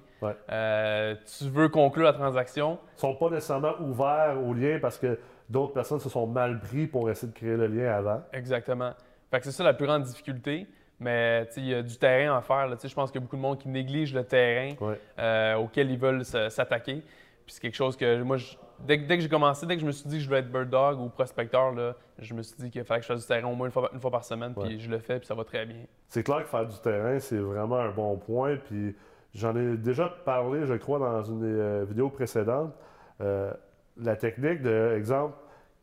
Euh, 0.50 1.16
tu 1.38 1.46
veux 1.46 1.70
conclure 1.70 2.06
la 2.06 2.14
transaction. 2.14 2.80
Ils 2.98 3.00
sont 3.00 3.16
pas 3.16 3.30
nécessairement 3.30 3.80
ouverts 3.80 4.38
au 4.46 4.54
lien 4.54 4.80
parce 4.82 4.98
que 4.98 5.18
d'autres 5.50 5.74
personnes 5.74 6.00
se 6.00 6.10
sont 6.10 6.28
mal 6.28 6.60
pris 6.60 6.88
pour 6.88 7.10
essayer 7.10 7.32
de 7.32 7.38
créer 7.38 7.56
le 7.56 7.68
lien 7.68 7.92
avant. 7.92 8.22
Exactement. 8.34 8.92
Fait 9.32 9.40
que 9.40 9.46
c'est 9.46 9.52
ça 9.52 9.64
la 9.64 9.74
plus 9.74 9.86
grande 9.86 10.04
difficulté. 10.04 10.68
Mais 11.02 11.48
il 11.56 11.66
y 11.66 11.74
a 11.74 11.82
du 11.82 11.98
terrain 11.98 12.38
à 12.38 12.42
faire. 12.42 12.68
Je 12.70 12.94
pense 12.94 13.10
qu'il 13.10 13.22
y 13.22 13.24
a 13.24 13.26
beaucoup 13.26 13.38
de 13.38 13.42
monde 13.42 13.58
qui 13.58 13.70
néglige 13.70 14.14
le 14.14 14.24
terrain 14.26 14.76
euh, 15.18 15.56
auquel 15.56 15.90
ils 15.92 15.98
veulent 15.98 16.26
s'attaquer. 16.26 17.04
Puis 17.50 17.56
c'est 17.56 17.62
quelque 17.62 17.76
chose 17.76 17.98
que 17.98 18.22
moi, 18.22 18.38
je, 18.38 18.46
dès, 18.86 19.00
que 19.00 19.20
j'ai 19.22 19.28
commencé, 19.28 19.66
dès 19.66 19.74
que 19.74 19.82
je 19.82 19.86
me 19.88 19.92
suis 19.92 20.08
dit 20.08 20.18
que 20.18 20.22
je 20.22 20.28
voulais 20.28 20.42
être 20.42 20.52
bird 20.52 20.70
dog 20.70 21.00
ou 21.00 21.10
prospecteur, 21.10 21.72
là, 21.72 21.96
je 22.20 22.32
me 22.36 22.44
suis 22.44 22.56
dit 22.60 22.70
qu'il 22.70 22.84
fallait 22.84 23.00
que 23.00 23.08
je 23.08 23.12
fasse 23.12 23.22
du 23.22 23.28
terrain 23.28 23.48
au 23.48 23.56
moins 23.56 23.70
une 23.92 24.00
fois, 24.00 24.12
par 24.12 24.24
semaine, 24.24 24.54
puis 24.54 24.80
je 24.80 24.88
le 24.88 25.00
fais, 25.00 25.18
puis 25.18 25.26
ça 25.26 25.34
va 25.34 25.44
très 25.44 25.66
bien. 25.66 25.78
C'est 26.10 26.22
clair 26.22 26.44
que 26.44 26.48
faire 26.48 26.68
du 26.68 26.78
terrain, 26.78 27.18
c'est 27.18 27.40
vraiment 27.40 27.78
un 27.78 27.90
bon 27.90 28.18
point, 28.18 28.58
puis 28.58 28.96
j'en 29.34 29.56
ai 29.56 29.78
déjà 29.78 30.10
parlé, 30.26 30.68
je 30.68 30.76
crois, 30.76 31.00
dans 31.00 31.24
une 31.24 31.44
euh, 31.44 31.86
vidéo 31.90 32.12
précédente. 32.12 32.72
Euh, 33.20 33.52
la 33.98 34.16
technique 34.16 34.62
de, 34.62 34.94
exemple, 34.96 35.36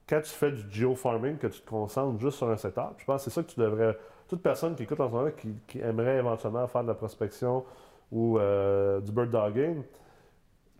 quand 0.09 0.21
tu 0.21 0.31
fais 0.31 0.53
du 0.53 0.63
geofarming, 0.71 1.37
que 1.37 1.49
tu 1.49 1.63
te 1.63 1.69
concentres 1.69 2.21
juste 2.21 2.37
sur 2.37 2.49
un 2.49 2.57
setup, 2.57 2.95
je 2.99 3.05
pense 3.07 3.25
que 3.25 3.31
c'est 3.31 3.35
ça 3.35 3.43
que 3.43 3.51
tu 3.51 3.59
devrais. 3.59 3.99
Toute 4.29 4.41
personne 4.41 4.77
qui 4.77 4.85
écoute 4.85 5.01
en 5.01 5.09
ce 5.09 5.13
moment, 5.13 5.31
qui, 5.67 5.81
aimerait 5.81 6.19
éventuellement 6.19 6.69
faire 6.69 6.85
de 6.85 6.89
la 6.89 6.95
prospection 6.95 7.65
ou 8.13 8.39
euh, 8.39 9.01
du 9.01 9.11
bird 9.11 9.31
dogging, 9.31 9.83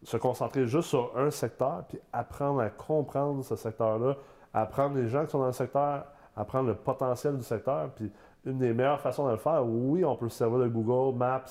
se 0.07 0.17
concentrer 0.17 0.67
juste 0.67 0.89
sur 0.89 1.11
un 1.17 1.31
secteur, 1.31 1.83
puis 1.89 1.99
apprendre 2.13 2.61
à 2.61 2.71
comprendre 2.71 3.43
ce 3.43 3.57
secteur-là, 3.57 4.17
apprendre 4.55 4.97
les 4.97 5.09
gens 5.09 5.25
qui 5.25 5.33
sont 5.33 5.41
dans 5.41 5.47
le 5.47 5.53
secteur, 5.53 6.05
apprendre 6.37 6.69
le 6.69 6.77
potentiel 6.77 7.37
du 7.37 7.43
secteur. 7.43 7.91
Puis 7.91 8.13
une 8.45 8.59
des 8.59 8.73
meilleures 8.73 9.01
façons 9.01 9.27
de 9.27 9.33
le 9.33 9.37
faire, 9.37 9.67
oui, 9.67 10.05
on 10.05 10.15
peut 10.15 10.29
se 10.29 10.39
servir 10.39 10.61
de 10.61 10.69
Google 10.69 11.19
Maps, 11.19 11.43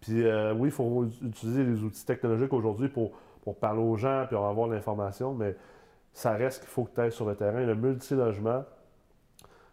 Puis 0.00 0.24
euh, 0.24 0.54
oui, 0.54 0.68
il 0.68 0.70
faut 0.70 1.06
utiliser 1.24 1.64
les 1.64 1.82
outils 1.82 2.06
technologiques 2.06 2.52
aujourd'hui 2.52 2.88
pour, 2.88 3.12
parler 3.60 3.80
aux 3.80 3.96
gens 3.96 4.26
puis 4.26 4.36
avoir 4.36 4.68
l'information, 4.68 5.32
mais 5.32 5.56
ça 6.12 6.32
reste 6.32 6.60
qu'il 6.60 6.68
faut 6.68 6.84
que 6.84 6.94
tu 6.94 7.00
ailles 7.00 7.10
sur 7.10 7.26
le 7.26 7.34
terrain. 7.34 7.64
Le 7.64 7.74
multilogement, 7.74 8.62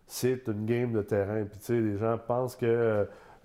c'est 0.07 0.47
une 0.47 0.65
game 0.65 0.93
de 0.93 1.01
terrain. 1.01 1.43
Puis 1.43 1.59
tu 1.59 1.65
sais, 1.65 1.79
les 1.81 1.97
gens 1.97 2.17
pensent 2.17 2.55
que, 2.55 2.65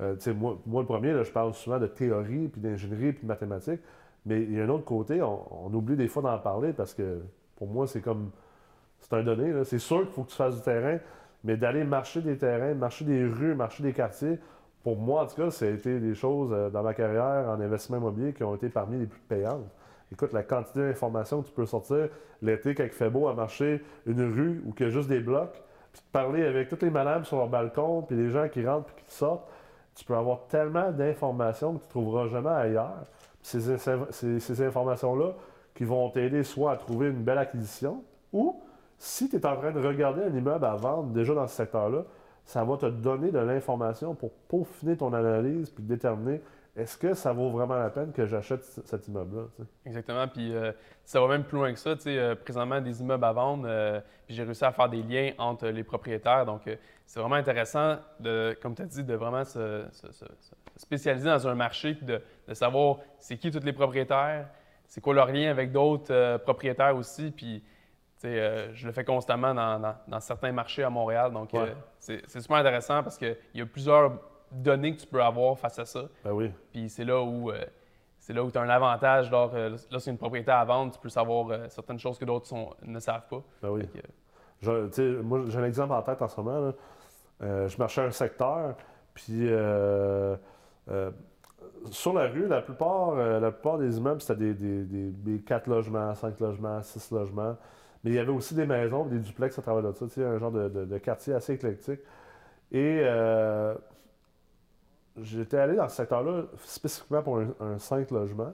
euh, 0.01 0.16
sais, 0.21 0.33
moi, 0.33 0.57
moi, 0.64 0.83
le 0.83 0.87
premier, 0.87 1.12
là, 1.12 1.25
je 1.25 1.33
parle 1.33 1.53
souvent 1.53 1.81
de 1.81 1.88
théorie, 1.88 2.47
puis 2.47 2.61
d'ingénierie, 2.61 3.12
puis 3.12 3.23
de 3.25 3.27
mathématiques. 3.27 3.81
Mais 4.27 4.43
il 4.43 4.55
y 4.55 4.61
a 4.61 4.65
un 4.65 4.69
autre 4.69 4.85
côté, 4.85 5.23
on, 5.23 5.73
oublie 5.73 5.97
des 5.97 6.09
fois 6.09 6.23
d'en 6.23 6.39
parler 6.39 6.73
parce 6.73 6.95
que 6.95 7.23
pour 7.57 7.69
moi, 7.69 7.87
c'est 7.87 8.01
comme. 8.01 8.31
C'est 9.01 9.15
un 9.15 9.23
donné. 9.23 9.65
C'est 9.65 9.79
sûr 9.79 10.01
qu'il 10.01 10.11
faut 10.11 10.25
que 10.25 10.31
tu 10.31 10.37
fasses 10.37 10.57
du 10.57 10.63
terrain, 10.63 10.99
mais 11.43 11.57
d'aller 11.57 11.85
marcher 11.85 12.21
des 12.21 12.37
terrains, 12.37 12.75
marcher 12.75 13.07
des 13.07 13.25
rues, 13.25 13.55
marcher 13.55 13.83
des 13.83 13.95
quartiers, 13.95 14.39
pour 14.83 14.97
moi, 14.97 15.23
en 15.23 15.27
tout 15.27 15.37
cas, 15.37 15.51
ça 15.51 15.67
a 15.67 15.69
été 15.69 16.01
des 16.01 16.15
choses 16.15 16.51
euh, 16.53 16.71
dans 16.71 16.83
ma 16.83 16.95
carrière 16.95 17.49
en 17.49 17.61
investissement 17.61 17.99
immobilier 17.99 18.33
qui 18.33 18.45
ont 18.45 18.55
été 18.55 18.69
parmi 18.69 18.99
les 18.99 19.07
plus 19.07 19.21
payantes. 19.21 19.67
Écoute, 20.13 20.33
la 20.33 20.43
quantité 20.43 20.81
d'informations 20.81 21.43
que 21.43 21.49
tu 21.49 21.55
peux 21.55 21.67
sortir 21.67 22.09
l'été 22.43 22.75
quand 22.75 22.85
il 22.85 22.91
fait 22.91 23.11
beau 23.11 23.29
à 23.29 23.35
marcher 23.35 23.83
une 24.07 24.23
rue 24.23 24.63
où 24.67 24.75
il 24.77 24.83
y 24.83 24.87
a 24.87 24.91
juste 24.91 25.09
des 25.09 25.21
blocs, 25.21 25.63
puis 25.93 26.03
de 26.03 26.11
parler 26.13 26.45
avec 26.45 26.69
toutes 26.69 26.83
les 26.83 26.91
madames 26.91 27.25
sur 27.25 27.37
leur 27.37 27.49
balcon, 27.49 28.03
puis 28.03 28.17
les 28.17 28.31
gens 28.31 28.49
qui 28.49 28.67
rentrent 28.67 28.87
puis 28.87 29.05
qui 29.05 29.15
sortent, 29.15 29.49
tu 29.95 30.05
peux 30.05 30.17
avoir 30.17 30.47
tellement 30.49 30.91
d'informations 30.91 31.75
que 31.75 31.81
tu 31.81 31.85
ne 31.85 31.91
trouveras 31.91 32.27
jamais 32.29 32.51
ailleurs. 32.51 33.05
Ces, 33.42 34.62
informations-là 34.62 35.35
qui 35.74 35.85
vont 35.85 36.11
t'aider 36.11 36.42
soit 36.42 36.72
à 36.72 36.76
trouver 36.76 37.09
une 37.09 37.22
belle 37.22 37.38
acquisition, 37.38 38.03
ou 38.33 38.61
si 38.98 39.29
tu 39.29 39.37
es 39.37 39.46
en 39.46 39.57
train 39.57 39.72
de 39.72 39.81
regarder 39.81 40.22
un 40.22 40.35
immeuble 40.35 40.64
à 40.64 40.74
vendre 40.74 41.09
déjà 41.11 41.35
dans 41.35 41.46
ce 41.46 41.57
secteur-là, 41.57 42.05
ça 42.44 42.64
va 42.64 42.76
te 42.76 42.87
donner 42.87 43.31
de 43.31 43.38
l'information 43.38 44.14
pour 44.14 44.31
peaufiner 44.48 44.96
ton 44.96 45.12
analyse 45.12 45.70
puis 45.70 45.85
déterminer 45.85 46.40
est-ce 46.81 46.97
que 46.97 47.14
ça 47.14 47.33
vaut 47.33 47.51
vraiment 47.51 47.77
la 47.77 47.90
peine 47.90 48.12
que 48.12 48.27
j'achète 48.27 48.64
cet 48.64 49.09
immeuble-là? 49.09 49.64
Exactement. 49.85 50.27
Puis 50.29 50.55
euh, 50.55 50.73
ça 51.05 51.21
va 51.21 51.29
même 51.29 51.45
plus 51.45 51.59
loin 51.59 51.73
que 51.73 51.79
ça. 51.79 51.95
Euh, 52.07 52.35
présentement, 52.35 52.81
des 52.81 53.01
immeubles 53.01 53.25
à 53.25 53.33
vendre, 53.33 53.64
euh, 53.66 54.01
puis 54.27 54.35
j'ai 54.35 54.43
réussi 54.43 54.64
à 54.64 54.73
faire 54.73 54.88
des 54.88 55.03
liens 55.03 55.33
entre 55.38 55.69
les 55.69 55.85
propriétaires. 55.85 56.47
Donc, 56.47 56.62
c'est 57.07 57.21
vraiment 57.21 57.37
intéressant, 57.37 57.97
de, 58.19 58.57
comme 58.62 58.75
tu 58.75 58.83
as 58.83 58.87
dit, 58.87 59.05
de 59.05 59.14
vraiment 59.14 59.45
se, 59.45 59.85
spécialiser 60.77 61.29
dans 61.29 61.47
un 61.49 61.55
marché 61.55 61.95
puis 61.95 62.07
de, 62.07 62.23
savoir 62.55 62.99
c'est 63.19 63.37
qui 63.37 63.51
tous 63.51 63.64
les 63.64 63.73
propriétaires, 63.73 64.49
c'est 64.87 65.01
quoi 65.01 65.14
leur 65.14 65.31
lien 65.31 65.51
avec 65.51 65.73
d'autres 65.73 66.38
propriétaires 66.38 66.97
aussi. 66.97 67.31
Puis, 67.31 67.62
je 68.23 68.87
le 68.87 68.93
fais 68.93 69.05
constamment 69.05 69.55
dans, 69.55 70.21
certains 70.21 70.53
marchés 70.53 70.83
à 70.83 70.90
Montréal. 70.90 71.33
Donc, 71.33 71.51
c'est 71.99 72.40
super 72.40 72.57
intéressant 72.57 73.03
parce 73.03 73.19
qu'il 73.19 73.37
y 73.55 73.61
a 73.61 73.66
plusieurs 73.66 74.30
données 74.51 74.95
que 74.95 75.01
tu 75.01 75.07
peux 75.07 75.23
avoir 75.23 75.59
face 75.59 75.79
à 75.79 75.85
ça. 75.85 76.03
Ben 76.25 76.33
oui. 76.33 76.51
Puis 76.73 76.89
c'est 76.89 77.05
là 77.05 77.23
où 77.23 77.51
euh, 77.51 77.65
c'est 78.19 78.33
là 78.33 78.43
où 78.45 78.51
tu 78.51 78.59
as 78.59 78.63
un 78.63 78.69
avantage. 78.69 79.31
Euh, 79.33 79.77
lorsqu'il 79.91 80.11
y 80.11 80.11
a 80.11 80.13
une 80.13 80.19
propriété 80.19 80.51
à 80.51 80.65
vendre, 80.65 80.93
tu 80.93 81.01
peux 81.01 81.09
savoir 81.09 81.51
euh, 81.51 81.67
certaines 81.69 81.99
choses 81.99 82.19
que 82.19 82.25
d'autres 82.25 82.53
ne 82.83 82.99
savent 82.99 83.29
pas. 83.29 83.43
Ben 83.63 83.71
oui. 83.71 83.83
moi, 85.23 85.45
j'ai 85.49 85.59
un 85.59 85.65
exemple 85.65 85.93
en 85.93 86.03
tête 86.03 86.21
en 86.21 86.29
ce 86.29 86.41
moment. 86.41 86.73
je 87.41 87.79
marchais 87.79 88.03
un 88.03 88.11
secteur, 88.11 88.75
puis 89.15 89.49
sur 91.91 92.13
la 92.13 92.29
rue, 92.29 92.47
la 92.47 92.61
plupart, 92.61 93.15
la 93.15 93.51
plupart 93.51 93.79
des 93.79 93.97
immeubles, 93.97 94.21
c'était 94.21 94.53
des, 94.53 95.13
des, 95.13 95.39
4 95.41 95.67
logements, 95.69 96.15
5 96.15 96.39
logements, 96.41 96.83
6 96.83 97.13
logements. 97.13 97.57
Mais 98.03 98.11
il 98.11 98.15
y 98.15 98.19
avait 98.19 98.33
aussi 98.33 98.55
des 98.55 98.67
maisons, 98.67 99.05
des 99.05 99.19
duplex 99.19 99.59
à 99.59 99.63
travers 99.63 99.83
de 99.83 99.93
ça, 99.93 100.21
un 100.23 100.39
genre 100.39 100.51
de, 100.51 100.69
de, 100.69 100.99
quartier 100.99 101.35
assez 101.35 101.55
éclectique. 101.55 102.01
Et 102.73 103.01
j'étais 105.23 105.59
allé 105.59 105.77
dans 105.77 105.89
ce 105.89 105.97
secteur-là 105.97 106.45
spécifiquement 106.65 107.23
pour 107.23 107.39
un, 107.39 107.79
5 107.79 108.11
logements. 108.11 108.53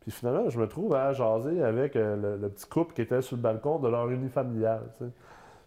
Puis 0.00 0.10
finalement, 0.10 0.48
je 0.48 0.58
me 0.58 0.66
trouve 0.66 0.94
à 0.94 1.12
jaser 1.12 1.62
avec 1.62 1.94
euh, 1.96 2.38
le, 2.40 2.48
petit 2.48 2.66
couple 2.66 2.94
qui 2.94 3.02
était 3.02 3.20
sur 3.20 3.36
le 3.36 3.42
balcon 3.42 3.78
de 3.78 3.88
leur 3.88 4.08
unifamiliale. 4.10 4.82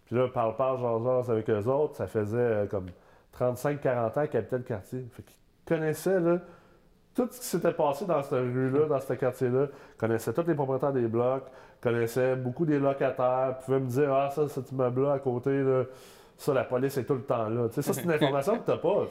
Puis 0.06 0.16
là, 0.16 0.28
parle, 0.28 0.56
parle, 0.56 0.80
jase, 1.04 1.30
avec 1.30 1.48
eux 1.50 1.66
autres. 1.68 1.96
Ça 1.96 2.06
faisait 2.06 2.36
euh, 2.38 2.66
comme 2.66 2.86
35-40 3.38 4.18
ans 4.18 4.26
qu'ils 4.26 4.38
habitaient 4.38 4.58
le 4.58 4.64
quartier. 4.64 5.06
Fait 5.12 5.22
qu'ils 5.22 5.36
connaissaient 5.66 6.20
là, 6.20 6.38
tout 7.14 7.28
ce 7.30 7.40
qui 7.40 7.46
s'était 7.46 7.72
passé 7.72 8.06
dans 8.06 8.22
cette 8.22 8.32
rue-là, 8.32 8.86
dans 8.86 9.00
ce 9.00 9.12
quartier-là. 9.12 9.68
connaissaient 9.96 10.32
tous 10.32 10.46
les 10.46 10.54
propriétaires 10.54 10.92
des 10.92 11.06
blocs, 11.06 11.44
connaissaient 11.80 12.34
beaucoup 12.34 12.66
des 12.66 12.80
locataires, 12.80 13.58
pouvaient 13.64 13.80
me 13.80 13.88
dire 13.88 14.12
Ah, 14.12 14.30
ça, 14.30 14.48
cet 14.48 14.72
immeuble-là 14.72 15.12
à 15.12 15.18
côté, 15.20 15.62
là, 15.62 15.84
ça, 16.36 16.52
la 16.52 16.64
police 16.64 16.96
est 16.96 17.04
tout 17.04 17.14
le 17.14 17.22
temps 17.22 17.48
là. 17.48 17.68
ça, 17.70 17.82
c'est 17.82 18.02
une 18.02 18.10
information 18.10 18.58
que 18.58 18.64
tu 18.64 18.70
n'as 18.70 18.76
pas. 18.78 19.06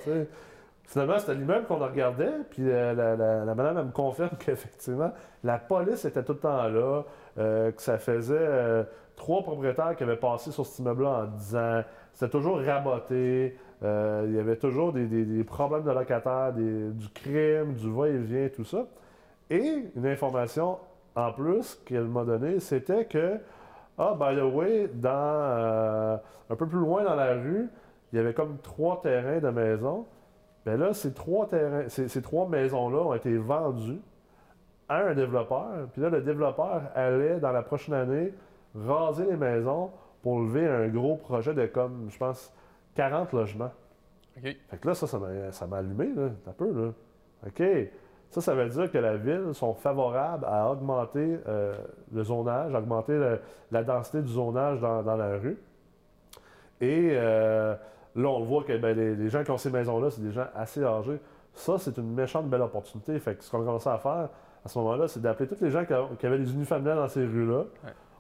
Finalement, 0.86 1.18
c'était 1.18 1.36
l'immeuble 1.36 1.66
qu'on 1.66 1.78
regardait, 1.78 2.34
puis 2.50 2.64
euh, 2.66 2.94
la, 2.94 3.56
madame, 3.56 3.88
me 3.88 3.92
confirme 3.92 4.32
qu'effectivement, 4.40 5.12
la 5.44 5.58
police 5.58 6.06
était 6.06 6.24
tout 6.24 6.34
le 6.34 6.40
temps 6.40 6.68
là, 6.68 7.04
euh, 7.38 7.72
que 7.72 7.82
ça 7.82 7.98
faisait 7.98 8.36
euh, 8.38 8.84
trois 9.16 9.44
propriétaires 9.44 9.96
qui 9.96 10.04
avaient 10.04 10.18
passé 10.18 10.52
sur 10.52 10.66
cet 10.66 10.80
immeuble-là 10.80 11.10
en 11.10 11.26
10 11.26 11.56
ans. 11.56 11.82
C'était 12.14 12.32
toujours 12.32 12.60
raboté, 12.60 13.58
il 13.82 14.34
y 14.34 14.40
avait 14.40 14.56
toujours 14.56 14.94
des, 14.94 15.44
problèmes 15.44 15.84
de 15.84 15.92
locataires, 15.92 16.54
du 16.54 17.10
crime, 17.14 17.74
du 17.74 17.92
va-et-vient, 17.92 18.50
tout 18.56 18.64
ça. 18.64 18.86
Et 19.50 19.90
une 19.96 20.06
information 20.06 20.78
en 21.16 21.32
plus 21.32 21.76
qu'elle 21.86 22.06
m'a 22.06 22.24
donnée, 22.24 22.60
c'était 22.60 23.06
que, 23.06 23.40
ah, 23.98 24.16
by 24.18 24.36
the 24.36 24.44
way, 24.44 24.90
dans, 24.94 26.20
un 26.50 26.56
peu 26.56 26.68
plus 26.68 26.80
loin 26.80 27.04
dans 27.04 27.16
la 27.16 27.34
rue, 27.34 27.68
il 28.12 28.18
y 28.18 28.20
avait 28.20 28.34
comme 28.34 28.58
trois 28.62 29.02
terrains 29.02 29.40
de 29.40 29.50
maison. 29.50 30.06
Bien 30.66 30.78
là, 30.78 30.94
ces 30.94 31.14
trois, 31.14 31.48
terrains, 31.48 31.90
ces, 31.90 32.22
trois 32.22 32.48
maisons-là 32.48 33.00
ont 33.00 33.14
été 33.14 33.38
vendues 33.38 34.00
à 34.88 34.98
un 35.04 35.14
développeur. 35.14 35.88
Puis 35.92 36.02
là, 36.02 36.10
le 36.10 36.22
développeur 36.22 36.84
allait, 36.96 37.40
dans 37.40 37.52
la 37.52 37.62
prochaine 37.62 37.96
année, 37.96 38.34
raser 38.76 39.26
les 39.26 39.38
maisons 39.38 39.92
pour 40.22 40.40
lever 40.40 40.68
un 40.68 40.88
gros 40.88 41.18
projet 41.18 41.54
de 41.54 41.66
comme, 41.66 42.08
je 42.10 42.18
pense, 42.18 42.54
40 42.96 43.34
logements. 43.34 43.72
OK. 44.38 44.44
Fait 44.44 44.78
que 44.80 44.88
là, 44.88 44.94
ça, 44.94 45.08
ça 45.08 45.68
m'a 45.68 45.78
allumé, 45.78 46.14
là, 46.16 46.30
un 46.48 46.54
peu, 46.54 46.72
là. 46.72 46.92
OK. 47.46 47.64
Ça, 48.34 48.42
ça 48.42 48.56
veut 48.56 48.68
dire 48.68 48.92
que 48.92 48.98
la 48.98 49.16
ville 49.16 49.54
sont 49.54 49.76
favorables 49.76 50.46
à 50.46 50.72
augmenter 50.72 51.38
euh, 51.48 51.76
le 52.12 52.24
zonage, 52.24 52.74
augmenter 52.74 53.38
la 53.70 53.84
densité 53.84 54.24
du 54.24 54.32
zonage 54.32 54.80
dans, 54.80 55.16
la 55.16 55.38
rue. 55.38 55.60
Et 56.82 57.10
euh, 57.12 57.76
Là, 58.16 58.30
on 58.30 58.44
voit 58.44 58.64
que 58.64 58.78
ben, 58.78 58.96
les, 58.96 59.30
gens 59.30 59.44
qui 59.44 59.52
ont 59.52 59.58
ces 59.58 59.72
maisons-là, 59.72 60.12
c'est 60.12 60.22
des 60.22 60.32
gens 60.32 60.46
assez 60.56 60.84
âgés. 60.84 61.20
Ça, 61.54 61.78
c'est 61.78 61.98
une 61.98 62.14
méchante 62.14 62.48
belle 62.48 62.62
opportunité. 62.62 63.18
Fait 63.20 63.36
que 63.36 63.44
ce 63.44 63.50
qu'on 63.50 63.62
a 63.62 63.66
commencé 63.66 63.90
à 63.90 63.98
faire 63.98 64.30
à 64.66 64.70
ce 64.70 64.78
moment-là, 64.80 65.08
c'est 65.08 65.22
d'appeler 65.22 65.50
tous 65.50 65.62
les 65.62 65.72
gens 65.72 65.84
qui, 65.86 66.26
avaient 66.26 66.38
des 66.38 66.54
unifamiliales 66.54 66.98
dans 66.98 67.08
ces 67.08 67.26
rues-là. 67.26 67.66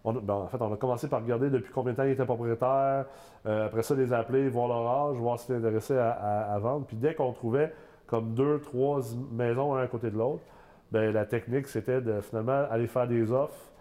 Ben, 0.03 0.33
en 0.33 0.47
fait, 0.47 0.57
on 0.59 0.73
a 0.73 0.75
commencé 0.75 1.07
par 1.07 1.21
regarder 1.21 1.49
depuis 1.49 1.71
combien 1.71 1.93
de 1.93 1.97
temps 1.97 2.03
ils 2.03 2.11
étaient 2.11 2.25
propriétaires. 2.25 3.05
Euh, 3.45 3.67
après 3.67 3.83
ça, 3.83 3.95
les 3.95 4.11
appeler, 4.11 4.49
voir 4.49 4.67
leur 4.67 4.85
âge, 4.85 5.17
voir 5.17 5.39
s'ils 5.39 5.55
étaient 5.55 5.65
intéressés 5.65 5.97
à, 5.97 6.57
vendre. 6.59 6.85
Puis 6.85 6.97
dès 6.97 7.13
qu'on 7.13 7.31
trouvait 7.31 7.73
comme 8.07 8.33
deux, 8.33 8.59
trois 8.59 8.99
maisons 9.31 9.75
un 9.75 9.83
à 9.83 9.87
côté 9.87 10.11
de 10.11 10.17
l'autre, 10.17 10.43
ben, 10.91 11.13
la 11.13 11.25
technique, 11.25 11.67
c'était 11.67 12.01
de 12.01 12.19
finalement 12.19 12.65
aller 12.69 12.87
faire 12.87 13.07
des 13.07 13.31
offres. 13.31 13.71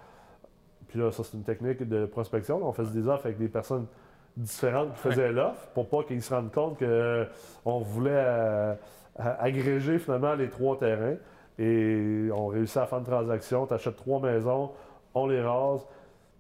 Puis 0.89 1.01
là, 1.01 1.11
ça, 1.11 1.25
c'est 1.25 1.37
une 1.37 1.43
technique 1.43 1.83
de 1.89 2.07
prospection. 2.07 2.61
on 2.63 2.73
faisait 2.73 2.93
des 2.93 3.09
offres 3.09 3.27
avec 3.27 3.39
des 3.39 3.49
personnes 3.49 3.87
différentes 4.37 4.95
qui 4.95 5.01
faisaient 5.01 5.33
l'offre 5.33 5.69
pour 5.75 5.89
pas 5.89 6.05
qu'ils 6.05 6.23
se 6.23 6.35
rendent 6.35 6.53
compte 6.53 6.79
qu'on 6.79 6.85
euh, 6.87 7.27
voulait 7.65 8.11
euh, 8.15 8.75
agréger 9.17 9.99
finalement 9.99 10.35
les 10.35 10.49
trois 10.49 10.79
terrains. 10.79 11.17
Et 11.59 12.29
on 12.35 12.47
réussit 12.47 12.79
à 12.79 12.87
faire 12.87 12.99
une 12.99 13.05
transaction. 13.05 13.67
Tu 13.67 13.75
achètes 13.75 13.97
trois 13.97 14.21
maisons, 14.21 14.73
on 15.15 15.27
les 15.27 15.43
rase, 15.43 15.87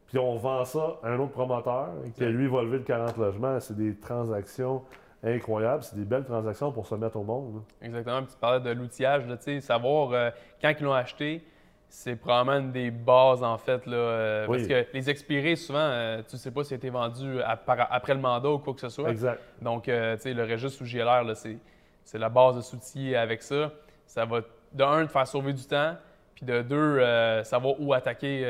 puis 0.06 0.18
on 0.18 0.36
vend 0.36 0.64
ça 0.64 0.98
à 1.02 1.10
un 1.10 1.18
autre 1.18 1.32
promoteur 1.32 1.88
qui, 2.14 2.24
lui, 2.24 2.46
va 2.46 2.62
lever 2.62 2.78
le 2.78 2.84
40 2.84 3.16
logements. 3.18 3.60
C'est 3.60 3.76
des 3.76 3.94
transactions 3.96 4.82
incroyables. 5.22 5.82
C'est 5.82 5.96
des 5.96 6.04
belles 6.04 6.24
transactions 6.24 6.72
pour 6.72 6.86
se 6.86 6.94
mettre 6.94 7.16
au 7.16 7.22
monde. 7.22 7.62
Exactement. 7.80 8.22
tu 8.22 8.36
parlais 8.40 8.60
de 8.60 8.70
l'outillage, 8.70 9.22
savoir 9.60 10.12
euh, 10.12 10.30
quand 10.60 10.72
ils 10.78 10.84
l'ont 10.84 10.92
acheté, 10.92 11.44
c'est 11.92 12.16
probablement 12.16 12.58
une 12.58 12.72
des 12.72 12.90
bases, 12.90 13.42
en 13.42 13.58
fait. 13.58 13.84
Là, 13.84 13.96
euh, 13.96 14.46
Parce 14.46 14.66
que 14.66 14.86
les 14.94 15.10
expirés, 15.10 15.56
souvent, 15.56 15.78
euh, 15.78 16.22
tu 16.26 16.36
ne 16.36 16.38
sais 16.38 16.50
pas 16.50 16.64
si 16.64 16.72
a 16.72 16.76
été 16.78 16.88
vendu 16.88 17.38
après 17.42 18.14
le 18.14 18.20
mandat 18.20 18.48
ou 18.50 18.58
quoi 18.58 18.72
que 18.72 18.80
ce 18.80 18.88
soit. 18.88 19.10
Exact. 19.10 19.38
Donc, 19.60 19.88
euh, 19.90 20.16
tu 20.16 20.22
sais, 20.22 20.32
le 20.32 20.42
registre 20.42 20.78
sous 20.78 20.86
GLR, 20.86 21.22
c'est 21.36 22.18
la 22.18 22.30
base 22.30 22.56
de 22.56 22.60
s'outiller 22.62 23.14
avec 23.14 23.42
ça. 23.42 23.70
Ça 24.06 24.24
va, 24.24 24.40
de 24.72 24.82
un, 24.82 25.04
te 25.04 25.12
faire 25.12 25.26
sauver 25.26 25.52
du 25.52 25.64
temps, 25.66 25.94
puis 26.34 26.46
de 26.46 26.62
deux, 26.62 27.44
savoir 27.44 27.74
où 27.78 27.92
attaquer, 27.92 28.40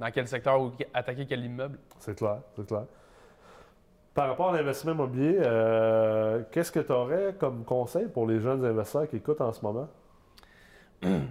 dans 0.00 0.10
quel 0.10 0.26
secteur, 0.26 0.60
ou 0.60 0.72
attaquer 0.92 1.26
quel 1.26 1.44
immeuble. 1.44 1.78
C'est 2.00 2.18
clair, 2.18 2.38
c'est 2.56 2.66
clair. 2.66 2.86
Par 4.14 4.28
rapport 4.30 4.52
à 4.52 4.56
l'investissement 4.56 4.94
immobilier, 4.94 5.38
qu'est-ce 6.50 6.72
que 6.72 6.80
tu 6.80 6.92
aurais 6.92 7.36
comme 7.38 7.64
conseil 7.64 8.08
pour 8.08 8.26
les 8.26 8.40
jeunes 8.40 8.64
investisseurs 8.64 9.08
qui 9.08 9.16
écoutent 9.16 9.40
en 9.40 9.52
ce 9.52 9.62
moment? 9.62 9.88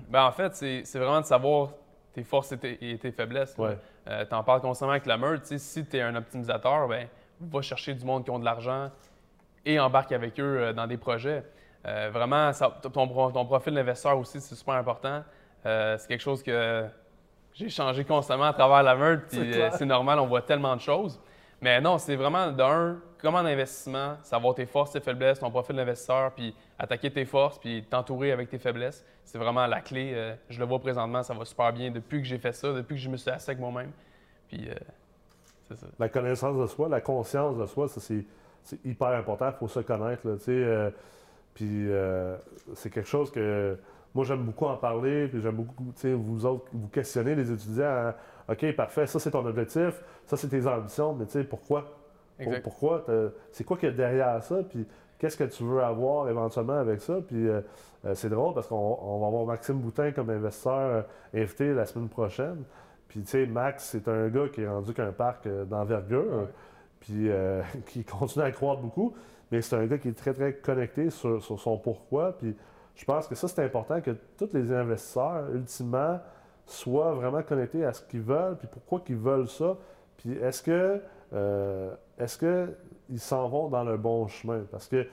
Ben, 0.10 0.26
en 0.26 0.32
fait, 0.32 0.56
c'est 0.56 0.98
vraiment 0.98 1.22
de 1.22 1.26
savoir 1.26 1.70
tes 2.14 2.24
forces 2.24 2.52
et 2.52 2.98
tes, 2.98 3.12
faiblesses. 3.12 3.56
Euh, 3.60 4.26
tu 4.26 4.36
en 4.36 4.44
parles 4.44 4.62
constamment 4.62 4.92
avec 4.92 5.06
la 5.06 5.18
meute. 5.18 5.46
Si 5.46 5.86
tu 5.86 5.98
es 5.98 6.02
un 6.02 6.16
optimisateur, 6.16 6.88
ben, 6.88 7.08
va 7.42 7.62
chercher 7.62 7.94
du 7.94 8.06
monde 8.06 8.24
qui 8.24 8.32
ont 8.32 8.40
de 8.40 8.46
l'argent 8.46 8.90
et 9.66 9.80
embarque 9.80 10.12
avec 10.12 10.40
eux 10.40 10.58
euh, 10.60 10.74
dans 10.74 10.88
des 10.88 10.98
projets. 10.98 11.44
vraiment, 11.84 12.52
ton, 12.82 13.08
ton, 13.32 13.46
profil 13.46 13.74
d'investisseur 13.74 14.18
aussi, 14.18 14.40
c'est 14.40 14.56
super 14.56 14.76
important. 14.76 15.24
c'est 15.64 16.08
quelque 16.08 16.22
chose 16.22 16.42
que 16.42 16.86
j'ai 17.54 17.70
changé 17.70 18.04
constamment 18.06 18.46
à 18.46 18.54
travers 18.54 18.84
la 18.84 18.96
meute, 18.96 19.26
c'est 19.30 19.86
normal, 19.86 20.20
on 20.20 20.28
voit 20.28 20.42
tellement 20.42 20.76
de 20.76 20.82
choses. 20.82 21.20
Mais 21.64 21.80
non, 21.80 21.98
c'est 21.98 22.18
vraiment 22.18 22.52
d'un, 22.52 22.98
comme 23.22 23.36
en 23.36 23.46
investissement, 23.46 24.18
savoir 24.22 24.54
tes 24.54 24.66
forces, 24.66 24.92
tes 24.92 25.00
faiblesses, 25.00 25.40
ton 25.40 25.50
profil 25.50 25.78
d'investisseur, 25.78 26.34
puis 26.34 26.54
attaquer 26.78 27.10
tes 27.10 27.24
forces, 27.24 27.58
puis 27.58 27.86
t'entourer 27.90 28.34
avec 28.34 28.50
tes 28.50 28.60
faiblesses. 28.60 29.06
C'est 29.24 29.38
vraiment 29.38 29.66
la 29.66 29.80
clé. 29.80 30.12
Euh, 30.14 30.36
je 30.50 30.60
le 30.60 30.66
vois 30.66 30.80
présentement, 30.80 31.24
ça 31.24 31.34
va 31.34 31.46
super 31.46 31.72
bien 31.72 31.90
depuis 31.90 32.22
que 32.22 32.28
j'ai 32.28 32.38
fait 32.38 32.52
ça, 32.52 32.74
depuis 32.74 32.96
que 32.96 33.02
je 33.02 33.08
me 33.08 33.16
suis 33.16 33.32
assis 33.32 33.50
avec 33.50 33.62
moi-même. 33.62 33.92
Puis, 34.50 34.68
euh, 34.70 34.74
c'est 35.70 35.78
ça. 35.78 35.88
La 36.00 36.10
connaissance 36.10 36.60
de 36.60 36.68
soi, 36.68 36.90
la 36.90 37.00
conscience 37.00 37.58
de 37.58 37.66
soi, 37.66 37.88
ça, 37.88 38.02
c'est, 38.02 38.26
hyper 38.84 39.08
important. 39.08 39.48
Il 39.48 39.58
faut 39.58 39.70
se 39.70 39.80
connaître, 39.80 40.28
là, 40.28 40.36
euh, 40.50 40.92
puis, 41.54 41.88
c'est 42.74 42.90
quelque 42.90 43.08
chose 43.08 43.32
que 43.32 43.78
moi, 44.14 44.26
j'aime 44.26 44.44
beaucoup 44.44 44.66
en 44.66 44.76
parler, 44.76 45.30
puis 45.30 45.42
j'aime 45.42 45.56
beaucoup, 45.56 45.94
vous 46.04 46.46
autres, 46.46 46.66
vous 46.74 46.90
questionner 46.90 47.36
les 47.36 47.50
étudiants. 47.50 48.14
OK, 48.50 48.76
parfait, 48.76 49.08
ça, 49.08 49.20
c'est 49.20 49.32
ton 49.32 49.46
objectif, 49.46 50.04
ça, 50.26 50.38
c'est 50.38 50.50
tes 50.50 50.68
ambitions, 50.68 51.14
mais 51.14 51.26
tu 51.26 51.34
sais, 51.34 51.44
pourquoi? 51.44 51.86
pourquoi? 52.64 53.06
C'est 53.52 53.64
quoi 53.64 53.78
qu'il 53.78 53.90
y 53.90 53.92
a 53.92 53.96
derrière 53.96 54.44
ça? 54.44 54.58
Puis 54.68 54.86
qu'est-ce 55.24 55.38
que 55.38 55.46
tu 55.46 55.64
veux 55.64 55.82
avoir 55.82 56.28
éventuellement 56.28 56.78
avec 56.78 57.00
ça? 57.02 57.20
Puis 57.26 57.48
euh, 57.48 57.62
euh, 58.06 58.14
c'est 58.14 58.28
drôle 58.28 58.54
parce 58.54 58.68
qu'on 58.68 59.20
va 59.20 59.28
avoir 59.28 59.46
Maxime 59.46 59.80
Boutin 59.80 60.12
comme 60.12 60.30
investisseur 60.30 60.74
euh, 60.74 61.02
invité 61.34 61.74
la 61.74 61.86
semaine 61.86 62.10
prochaine. 62.10 62.64
Puis 63.08 63.22
tu 63.22 63.28
sais, 63.28 63.46
Max, 63.46 63.86
c'est 63.86 64.08
un 64.10 64.28
gars 64.28 64.50
qui 64.50 64.62
est 64.62 64.68
rendu 64.68 64.94
qu'un 64.94 65.14
parc 65.14 65.48
d'envergure, 65.48 66.50
puis 67.00 67.30
qui 67.86 68.04
continue 68.04 68.44
à 68.44 68.52
croître 68.52 68.82
beaucoup. 68.82 69.14
Mais 69.52 69.62
c'est 69.62 69.76
un 69.76 69.86
gars 69.86 69.98
qui 69.98 70.10
est 70.10 70.18
très, 70.18 70.34
très 70.34 70.54
connecté 70.56 71.10
sur, 71.10 71.42
sur 71.42 71.60
son 71.60 71.78
pourquoi. 71.78 72.38
Puis 72.38 72.56
je 72.96 73.06
pense 73.06 73.28
que 73.28 73.36
ça, 73.36 73.48
c'est 73.48 73.64
important 73.64 74.02
que 74.02 74.12
tous 74.38 74.50
les 74.54 74.74
investisseurs, 74.74 75.46
ultimement, 75.54 76.20
soient 76.66 77.14
vraiment 77.14 77.44
connectés 77.44 77.86
à 77.86 77.94
ce 77.94 78.02
qu'ils 78.04 78.22
veulent, 78.22 78.58
puis 78.58 78.68
pourquoi 78.72 79.02
qu'ils 79.02 79.18
veulent 79.18 79.48
ça. 79.48 79.78
Puis 80.18 80.34
est-ce 80.34 80.64
que 80.64 81.02
euh, 81.34 81.94
est-ce 82.18 82.38
qu'ils 82.38 83.20
s'en 83.20 83.48
vont 83.48 83.68
dans 83.70 83.84
le 83.84 83.98
bon 83.98 84.28
chemin? 84.28 84.62
Parce 84.72 84.88
que 84.88 85.08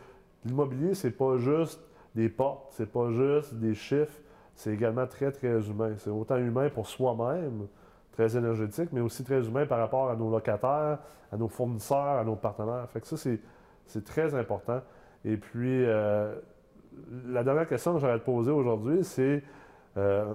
l'immobilier, 0.44 0.94
c'est 0.94 1.10
pas 1.10 1.36
juste 1.38 1.80
des 2.14 2.28
portes, 2.28 2.72
c'est 2.72 2.90
pas 2.90 3.10
juste 3.10 3.54
des 3.54 3.74
chiffres, 3.74 4.20
c'est 4.54 4.72
également 4.72 5.06
très, 5.06 5.32
très 5.32 5.68
humain. 5.68 5.94
C'est 5.96 6.10
autant 6.10 6.36
humain 6.36 6.68
pour 6.68 6.86
soi-même, 6.86 7.66
très 8.12 8.36
énergétique, 8.36 8.90
mais 8.92 9.00
aussi 9.00 9.24
très 9.24 9.46
humain 9.46 9.64
par 9.66 9.78
rapport 9.78 10.10
à 10.10 10.16
nos 10.16 10.30
locataires, 10.30 10.98
à 11.32 11.36
nos 11.36 11.48
fournisseurs, 11.48 12.18
à 12.18 12.24
nos 12.24 12.36
partenaires. 12.36 12.86
Fait 12.90 13.00
que 13.00 13.06
ça, 13.06 13.16
c'est 13.16 14.04
très 14.04 14.34
important. 14.34 14.82
Et 15.24 15.36
puis, 15.36 15.84
euh, 15.84 16.34
la 17.26 17.42
dernière 17.42 17.68
question 17.68 17.94
que 17.94 18.00
j'aurais 18.00 18.18
te 18.18 18.24
poser 18.24 18.50
aujourd'hui, 18.50 19.04
c'est 19.04 19.42
euh, 19.96 20.34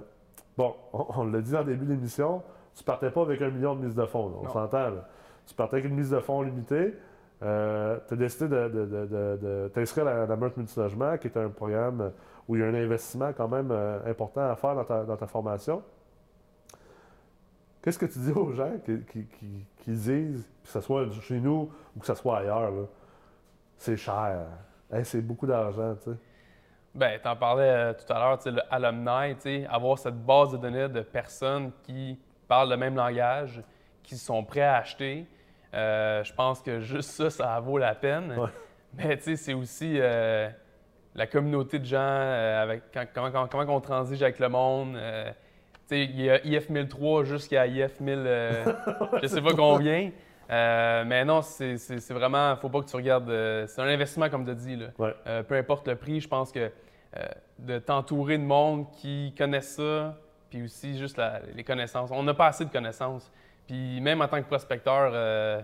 bon, 0.56 0.74
on, 0.92 1.24
l'a 1.24 1.40
dit 1.40 1.56
en 1.56 1.64
début 1.64 1.86
d'émission, 1.86 2.42
tu 2.74 2.84
partais 2.84 3.10
pas 3.10 3.22
avec 3.22 3.40
un 3.42 3.50
million 3.50 3.74
de 3.74 3.84
mise 3.84 3.94
de 3.94 4.06
fonds, 4.06 4.32
on 4.42 4.48
s'entend. 4.48 4.92
Tu 5.46 5.54
partais 5.54 5.76
avec 5.76 5.86
une 5.86 5.96
mise 5.96 6.10
de 6.10 6.20
fonds 6.20 6.42
limitée. 6.42 6.94
Euh, 7.42 7.98
tu 8.08 8.14
as 8.14 8.16
décidé 8.16 8.48
de, 8.48 9.70
t'inscrire 9.74 10.06
à 10.06 10.26
la, 10.26 10.36
Meurtre 10.36 10.58
Multilogement, 10.58 11.18
qui 11.18 11.28
est 11.28 11.36
un 11.36 11.50
programme 11.50 12.12
où 12.48 12.56
il 12.56 12.62
y 12.62 12.64
a 12.64 12.66
un 12.66 12.74
investissement 12.74 13.32
quand 13.32 13.48
même 13.48 13.70
euh, 13.70 14.10
important 14.10 14.50
à 14.50 14.56
faire 14.56 14.74
dans 14.74 15.16
ta, 15.16 15.26
formation. 15.26 15.82
Qu'est-ce 17.82 17.98
que 17.98 18.06
tu 18.06 18.18
dis 18.18 18.32
aux 18.32 18.52
gens 18.52 18.72
qui, 18.84 19.26
disent, 19.86 20.48
que 20.64 20.68
ce 20.68 20.80
soit 20.80 21.08
chez 21.20 21.38
nous 21.38 21.70
ou 21.94 22.00
que 22.00 22.06
ce 22.06 22.14
soit 22.14 22.38
ailleurs, 22.38 22.72
c'est 23.76 23.96
cher, 23.96 24.46
c'est 25.04 25.20
beaucoup 25.20 25.46
d'argent, 25.46 25.94
tu 26.02 26.10
sais? 26.10 26.16
Ben, 26.96 27.20
tu 27.22 27.28
en 27.28 27.36
parlais 27.36 27.68
euh, 27.68 27.92
tout 27.92 28.10
à 28.10 28.18
l'heure, 28.18 28.38
le 28.46 28.62
alumni, 28.70 29.66
avoir 29.66 29.98
cette 29.98 30.16
base 30.24 30.52
de 30.52 30.56
données 30.56 30.88
de 30.88 31.02
personnes 31.02 31.70
qui 31.82 32.18
parlent 32.48 32.70
le 32.70 32.78
même 32.78 32.96
langage, 32.96 33.62
qui 34.02 34.16
sont 34.16 34.42
prêts 34.42 34.62
à 34.62 34.76
acheter. 34.76 35.26
Euh, 35.74 36.24
je 36.24 36.32
pense 36.32 36.62
que 36.62 36.80
juste 36.80 37.10
ça, 37.10 37.28
ça 37.28 37.60
vaut 37.60 37.76
la 37.76 37.94
peine. 37.94 38.34
Mais 38.94 39.18
tu 39.18 39.24
sais, 39.24 39.36
c'est 39.36 39.52
aussi 39.52 39.98
euh, 40.00 40.48
la 41.14 41.26
communauté 41.26 41.78
de 41.78 41.84
gens, 41.84 41.98
avec 42.00 42.84
comment, 43.14 43.46
comment, 43.46 43.76
on 43.76 43.80
transige 43.82 44.22
avec 44.22 44.38
le 44.38 44.48
monde. 44.48 44.94
tu 44.94 45.88
sais, 45.88 46.02
il 46.02 46.18
y 46.18 46.30
a 46.30 46.42
IF 46.46 46.70
1003 46.70 47.24
jusqu'à 47.24 47.66
IF 47.66 48.00
1000, 48.00 48.16
je 49.22 49.26
sais 49.26 49.42
pas 49.42 49.52
combien. 49.52 50.12
mais 50.48 51.26
non, 51.26 51.42
c'est 51.42 52.08
vraiment, 52.08 52.56
faut 52.56 52.70
pas 52.70 52.80
que 52.80 52.88
tu 52.88 52.96
regardes. 52.96 53.28
c'est 53.66 53.82
un 53.82 53.88
investissement, 53.88 54.30
comme 54.30 54.46
tu 54.46 54.52
as 54.52 54.54
dit. 54.54 54.76
Là. 54.76 55.42
peu 55.42 55.56
importe 55.56 55.88
le 55.88 55.96
prix, 55.96 56.20
je 56.20 56.28
pense 56.28 56.50
que 56.50 56.70
de 57.58 57.78
t'entourer 57.78 58.38
de 58.38 58.44
monde 58.44 58.90
qui 58.92 59.34
connaissent 59.36 59.76
ça, 59.76 60.16
puis 60.50 60.62
aussi 60.62 60.98
juste 60.98 61.20
les 61.54 61.64
connaissances. 61.64 62.10
On 62.12 62.22
n'a 62.22 62.34
pas 62.34 62.46
assez 62.46 62.64
de 62.64 62.70
connaissances. 62.70 63.30
Puis 63.66 64.00
même 64.00 64.20
en 64.20 64.28
tant 64.28 64.40
que 64.40 64.46
prospecteur, 64.46 65.10
euh, 65.12 65.60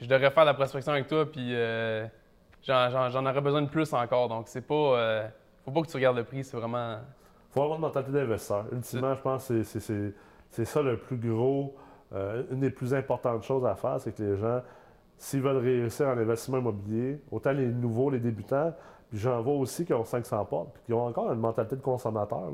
je 0.00 0.06
devrais 0.06 0.30
faire 0.30 0.44
de 0.44 0.48
la 0.48 0.54
prospection 0.54 0.92
avec 0.92 1.06
toi, 1.06 1.30
puis 1.30 1.54
euh, 1.54 2.06
j'en 2.62 3.26
aurais 3.26 3.40
besoin 3.40 3.62
de 3.62 3.68
plus 3.68 3.92
encore. 3.92 4.28
Donc, 4.28 4.48
c'est 4.48 4.66
pas. 4.66 5.30
faut 5.64 5.70
pas 5.70 5.82
que 5.82 5.88
tu 5.88 5.96
regardes 5.96 6.16
le 6.16 6.24
prix, 6.24 6.42
c'est 6.44 6.56
vraiment. 6.56 6.98
faut 7.50 7.62
avoir 7.62 7.76
une 7.76 7.82
mentalité 7.82 8.12
d'investisseur. 8.12 8.66
Ultimement, 8.72 9.14
je 9.14 9.20
pense 9.20 9.48
que 9.48 9.62
c'est 9.62 10.64
ça 10.64 10.82
le 10.82 10.96
plus 10.96 11.16
gros. 11.16 11.76
une 12.12 12.60
des 12.60 12.70
plus 12.70 12.92
importantes 12.94 13.44
choses 13.44 13.64
à 13.64 13.76
faire, 13.76 14.00
c'est 14.00 14.12
que 14.12 14.22
les 14.22 14.36
gens, 14.36 14.60
s'ils 15.16 15.40
veulent 15.40 15.58
réussir 15.58 16.08
en 16.08 16.18
investissement 16.18 16.58
immobilier, 16.58 17.20
autant 17.30 17.52
les 17.52 17.66
nouveaux, 17.66 18.10
les 18.10 18.20
débutants, 18.20 18.74
j'en 19.12 19.42
vois 19.42 19.54
aussi 19.54 19.84
qui 19.84 19.92
ont 19.94 20.04
500 20.04 20.44
portes, 20.46 20.72
puis 20.74 20.82
qui 20.86 20.92
ont 20.92 21.06
encore 21.06 21.32
une 21.32 21.40
mentalité 21.40 21.76
de 21.76 21.80
consommateur. 21.80 22.50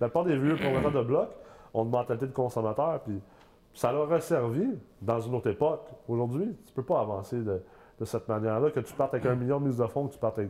La 0.00 0.08
plupart 0.08 0.24
des 0.24 0.36
vieux 0.36 0.56
propriétaires 0.56 0.92
de 0.92 1.02
blocs 1.02 1.30
ont 1.74 1.84
une 1.84 1.90
mentalité 1.90 2.26
de 2.26 2.32
consommateur, 2.32 3.00
puis 3.00 3.20
ça 3.74 3.92
leur 3.92 4.12
a 4.12 4.20
servi 4.20 4.66
dans 5.00 5.20
une 5.20 5.34
autre 5.34 5.50
époque. 5.50 5.86
Aujourd'hui, 6.08 6.56
tu 6.64 6.70
ne 6.70 6.74
peux 6.74 6.82
pas 6.82 7.00
avancer 7.00 7.38
de, 7.38 7.62
cette 8.04 8.28
manière-là, 8.28 8.70
que 8.70 8.80
tu 8.80 8.92
partes 8.94 9.14
avec 9.14 9.26
un 9.26 9.34
million 9.34 9.60
de 9.60 9.66
mises 9.66 9.78
de 9.78 9.86
fonds, 9.86 10.08
que 10.08 10.14
tu 10.14 10.18
partes 10.18 10.40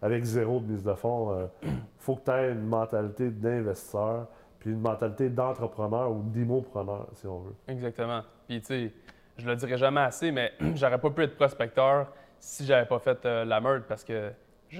avec, 0.00 0.24
zéro 0.24 0.60
de 0.60 0.66
mise 0.66 0.82
de 0.82 0.94
fonds. 0.94 1.48
Il 1.62 1.68
euh, 1.68 1.72
faut 1.98 2.16
que 2.16 2.24
tu 2.24 2.30
aies 2.30 2.52
une 2.52 2.66
mentalité 2.66 3.30
d'investisseur, 3.30 4.26
puis 4.58 4.70
une 4.70 4.80
mentalité 4.80 5.28
d'entrepreneur 5.28 6.10
ou 6.10 6.22
d'immopreneur, 6.24 7.08
si 7.14 7.26
on 7.26 7.40
veut. 7.40 7.54
Exactement. 7.68 8.22
Puis, 8.48 8.60
tu 8.60 8.66
sais, 8.66 8.92
je 9.38 9.46
le 9.46 9.56
dirai 9.56 9.76
jamais 9.76 10.00
assez, 10.00 10.30
mais 10.30 10.52
j'aurais 10.74 11.00
pas 11.00 11.10
pu 11.10 11.22
être 11.22 11.36
prospecteur 11.36 12.08
si 12.38 12.66
j'avais 12.66 12.86
pas 12.86 12.98
fait 12.98 13.24
euh, 13.24 13.44
la 13.44 13.60
meurtre 13.60 13.86
parce 13.86 14.02
que 14.02 14.32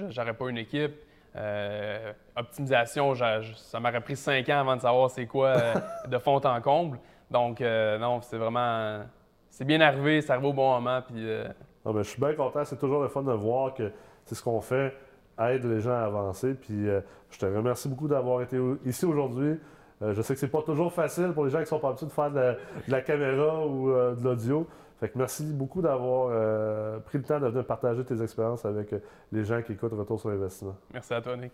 j'aurais 0.09 0.33
pas 0.33 0.49
une 0.49 0.57
équipe. 0.57 0.93
Euh, 1.35 2.13
optimisation, 2.35 3.13
ça 3.15 3.79
m'aurait 3.79 4.01
pris 4.01 4.15
cinq 4.15 4.47
ans 4.49 4.59
avant 4.59 4.75
de 4.75 4.81
savoir 4.81 5.09
c'est 5.09 5.25
quoi 5.25 5.47
euh, 5.47 5.73
de 6.07 6.17
fond 6.19 6.37
en 6.37 6.61
comble. 6.61 6.99
Donc, 7.31 7.61
euh, 7.61 7.97
non, 7.97 8.21
c'est 8.21 8.37
vraiment. 8.37 9.01
C'est 9.49 9.65
bien 9.65 9.81
arrivé, 9.81 10.21
c'est 10.21 10.31
arrivé 10.31 10.47
au 10.47 10.53
bon 10.53 10.71
moment. 10.73 11.01
Puis, 11.01 11.27
ah, 11.85 11.91
ben, 11.91 12.03
je 12.03 12.09
suis 12.09 12.19
bien 12.19 12.33
content. 12.33 12.63
C'est 12.65 12.77
toujours 12.77 13.01
le 13.01 13.07
fun 13.07 13.23
de 13.23 13.31
voir 13.31 13.73
que 13.73 13.91
c'est 14.25 14.35
ce 14.35 14.43
qu'on 14.43 14.61
fait, 14.61 14.95
aide 15.39 15.65
les 15.65 15.79
gens 15.79 15.93
à 15.93 16.05
avancer. 16.05 16.53
Puis, 16.53 16.87
je 17.29 17.39
te 17.39 17.45
remercie 17.45 17.87
beaucoup 17.87 18.07
d'avoir 18.07 18.41
été 18.41 18.59
ici 18.85 19.05
aujourd'hui. 19.05 19.59
je 20.01 20.21
sais 20.21 20.33
que 20.33 20.39
c'est 20.39 20.47
pas 20.47 20.63
toujours 20.63 20.91
facile 20.91 21.33
pour 21.33 21.45
les 21.45 21.51
gens 21.51 21.59
qui 21.59 21.67
sont 21.67 21.79
pas 21.79 21.89
habitués 21.89 22.07
de 22.07 22.11
faire 22.11 22.31
de 22.31 22.57
la 22.87 23.01
caméra 23.01 23.65
ou 23.65 23.91
de 23.91 24.23
l'audio 24.23 24.67
merci 25.15 25.43
beaucoup 25.53 25.81
d'avoir 25.81 26.29
euh, 26.31 26.99
pris 26.99 27.17
le 27.17 27.23
temps 27.23 27.39
de 27.39 27.47
venir 27.47 27.65
partager 27.65 28.03
tes 28.03 28.21
expériences 28.21 28.65
avec 28.65 28.93
euh, 28.93 28.99
les 29.31 29.43
gens 29.43 29.61
qui 29.61 29.73
écoutent 29.73 29.93
Retour 29.93 30.19
sur 30.19 30.29
l'investissement. 30.29 30.75
Merci 30.93 31.13
à 31.13 31.21
toi, 31.21 31.35
Nick. 31.35 31.51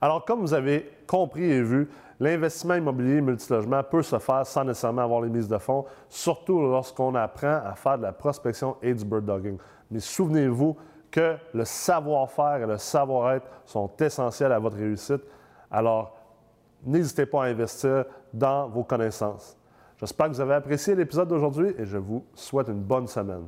Alors, 0.00 0.24
comme 0.24 0.40
vous 0.40 0.52
avez 0.52 0.90
compris 1.06 1.44
et 1.44 1.62
vu, 1.62 1.88
l'investissement 2.18 2.74
immobilier 2.74 3.20
multilogement 3.20 3.82
peut 3.84 4.02
se 4.02 4.18
faire 4.18 4.44
sans 4.44 4.64
nécessairement 4.64 5.02
avoir 5.02 5.20
les 5.20 5.28
mises 5.28 5.46
de 5.46 5.58
fonds, 5.58 5.84
surtout 6.08 6.60
lorsqu'on 6.60 7.14
apprend 7.14 7.60
à 7.64 7.74
faire 7.76 7.98
de 7.98 8.02
la 8.02 8.12
prospection 8.12 8.76
et 8.82 8.94
du 8.94 9.04
bird 9.04 9.24
dogging. 9.24 9.58
Mais 9.90 10.00
souvenez-vous 10.00 10.76
que 11.10 11.36
le 11.54 11.64
savoir-faire 11.64 12.62
et 12.62 12.66
le 12.66 12.78
savoir-être 12.78 13.46
sont 13.64 13.90
essentiels 14.00 14.50
à 14.50 14.58
votre 14.58 14.76
réussite. 14.76 15.22
Alors, 15.70 16.16
n'hésitez 16.82 17.26
pas 17.26 17.44
à 17.44 17.46
investir 17.48 18.04
dans 18.32 18.68
vos 18.68 18.82
connaissances. 18.82 19.56
J'espère 20.02 20.26
que 20.26 20.32
vous 20.32 20.40
avez 20.40 20.54
apprécié 20.54 20.96
l'épisode 20.96 21.28
d'aujourd'hui 21.28 21.74
et 21.78 21.86
je 21.86 21.96
vous 21.96 22.24
souhaite 22.34 22.66
une 22.66 22.82
bonne 22.82 23.06
semaine. 23.06 23.46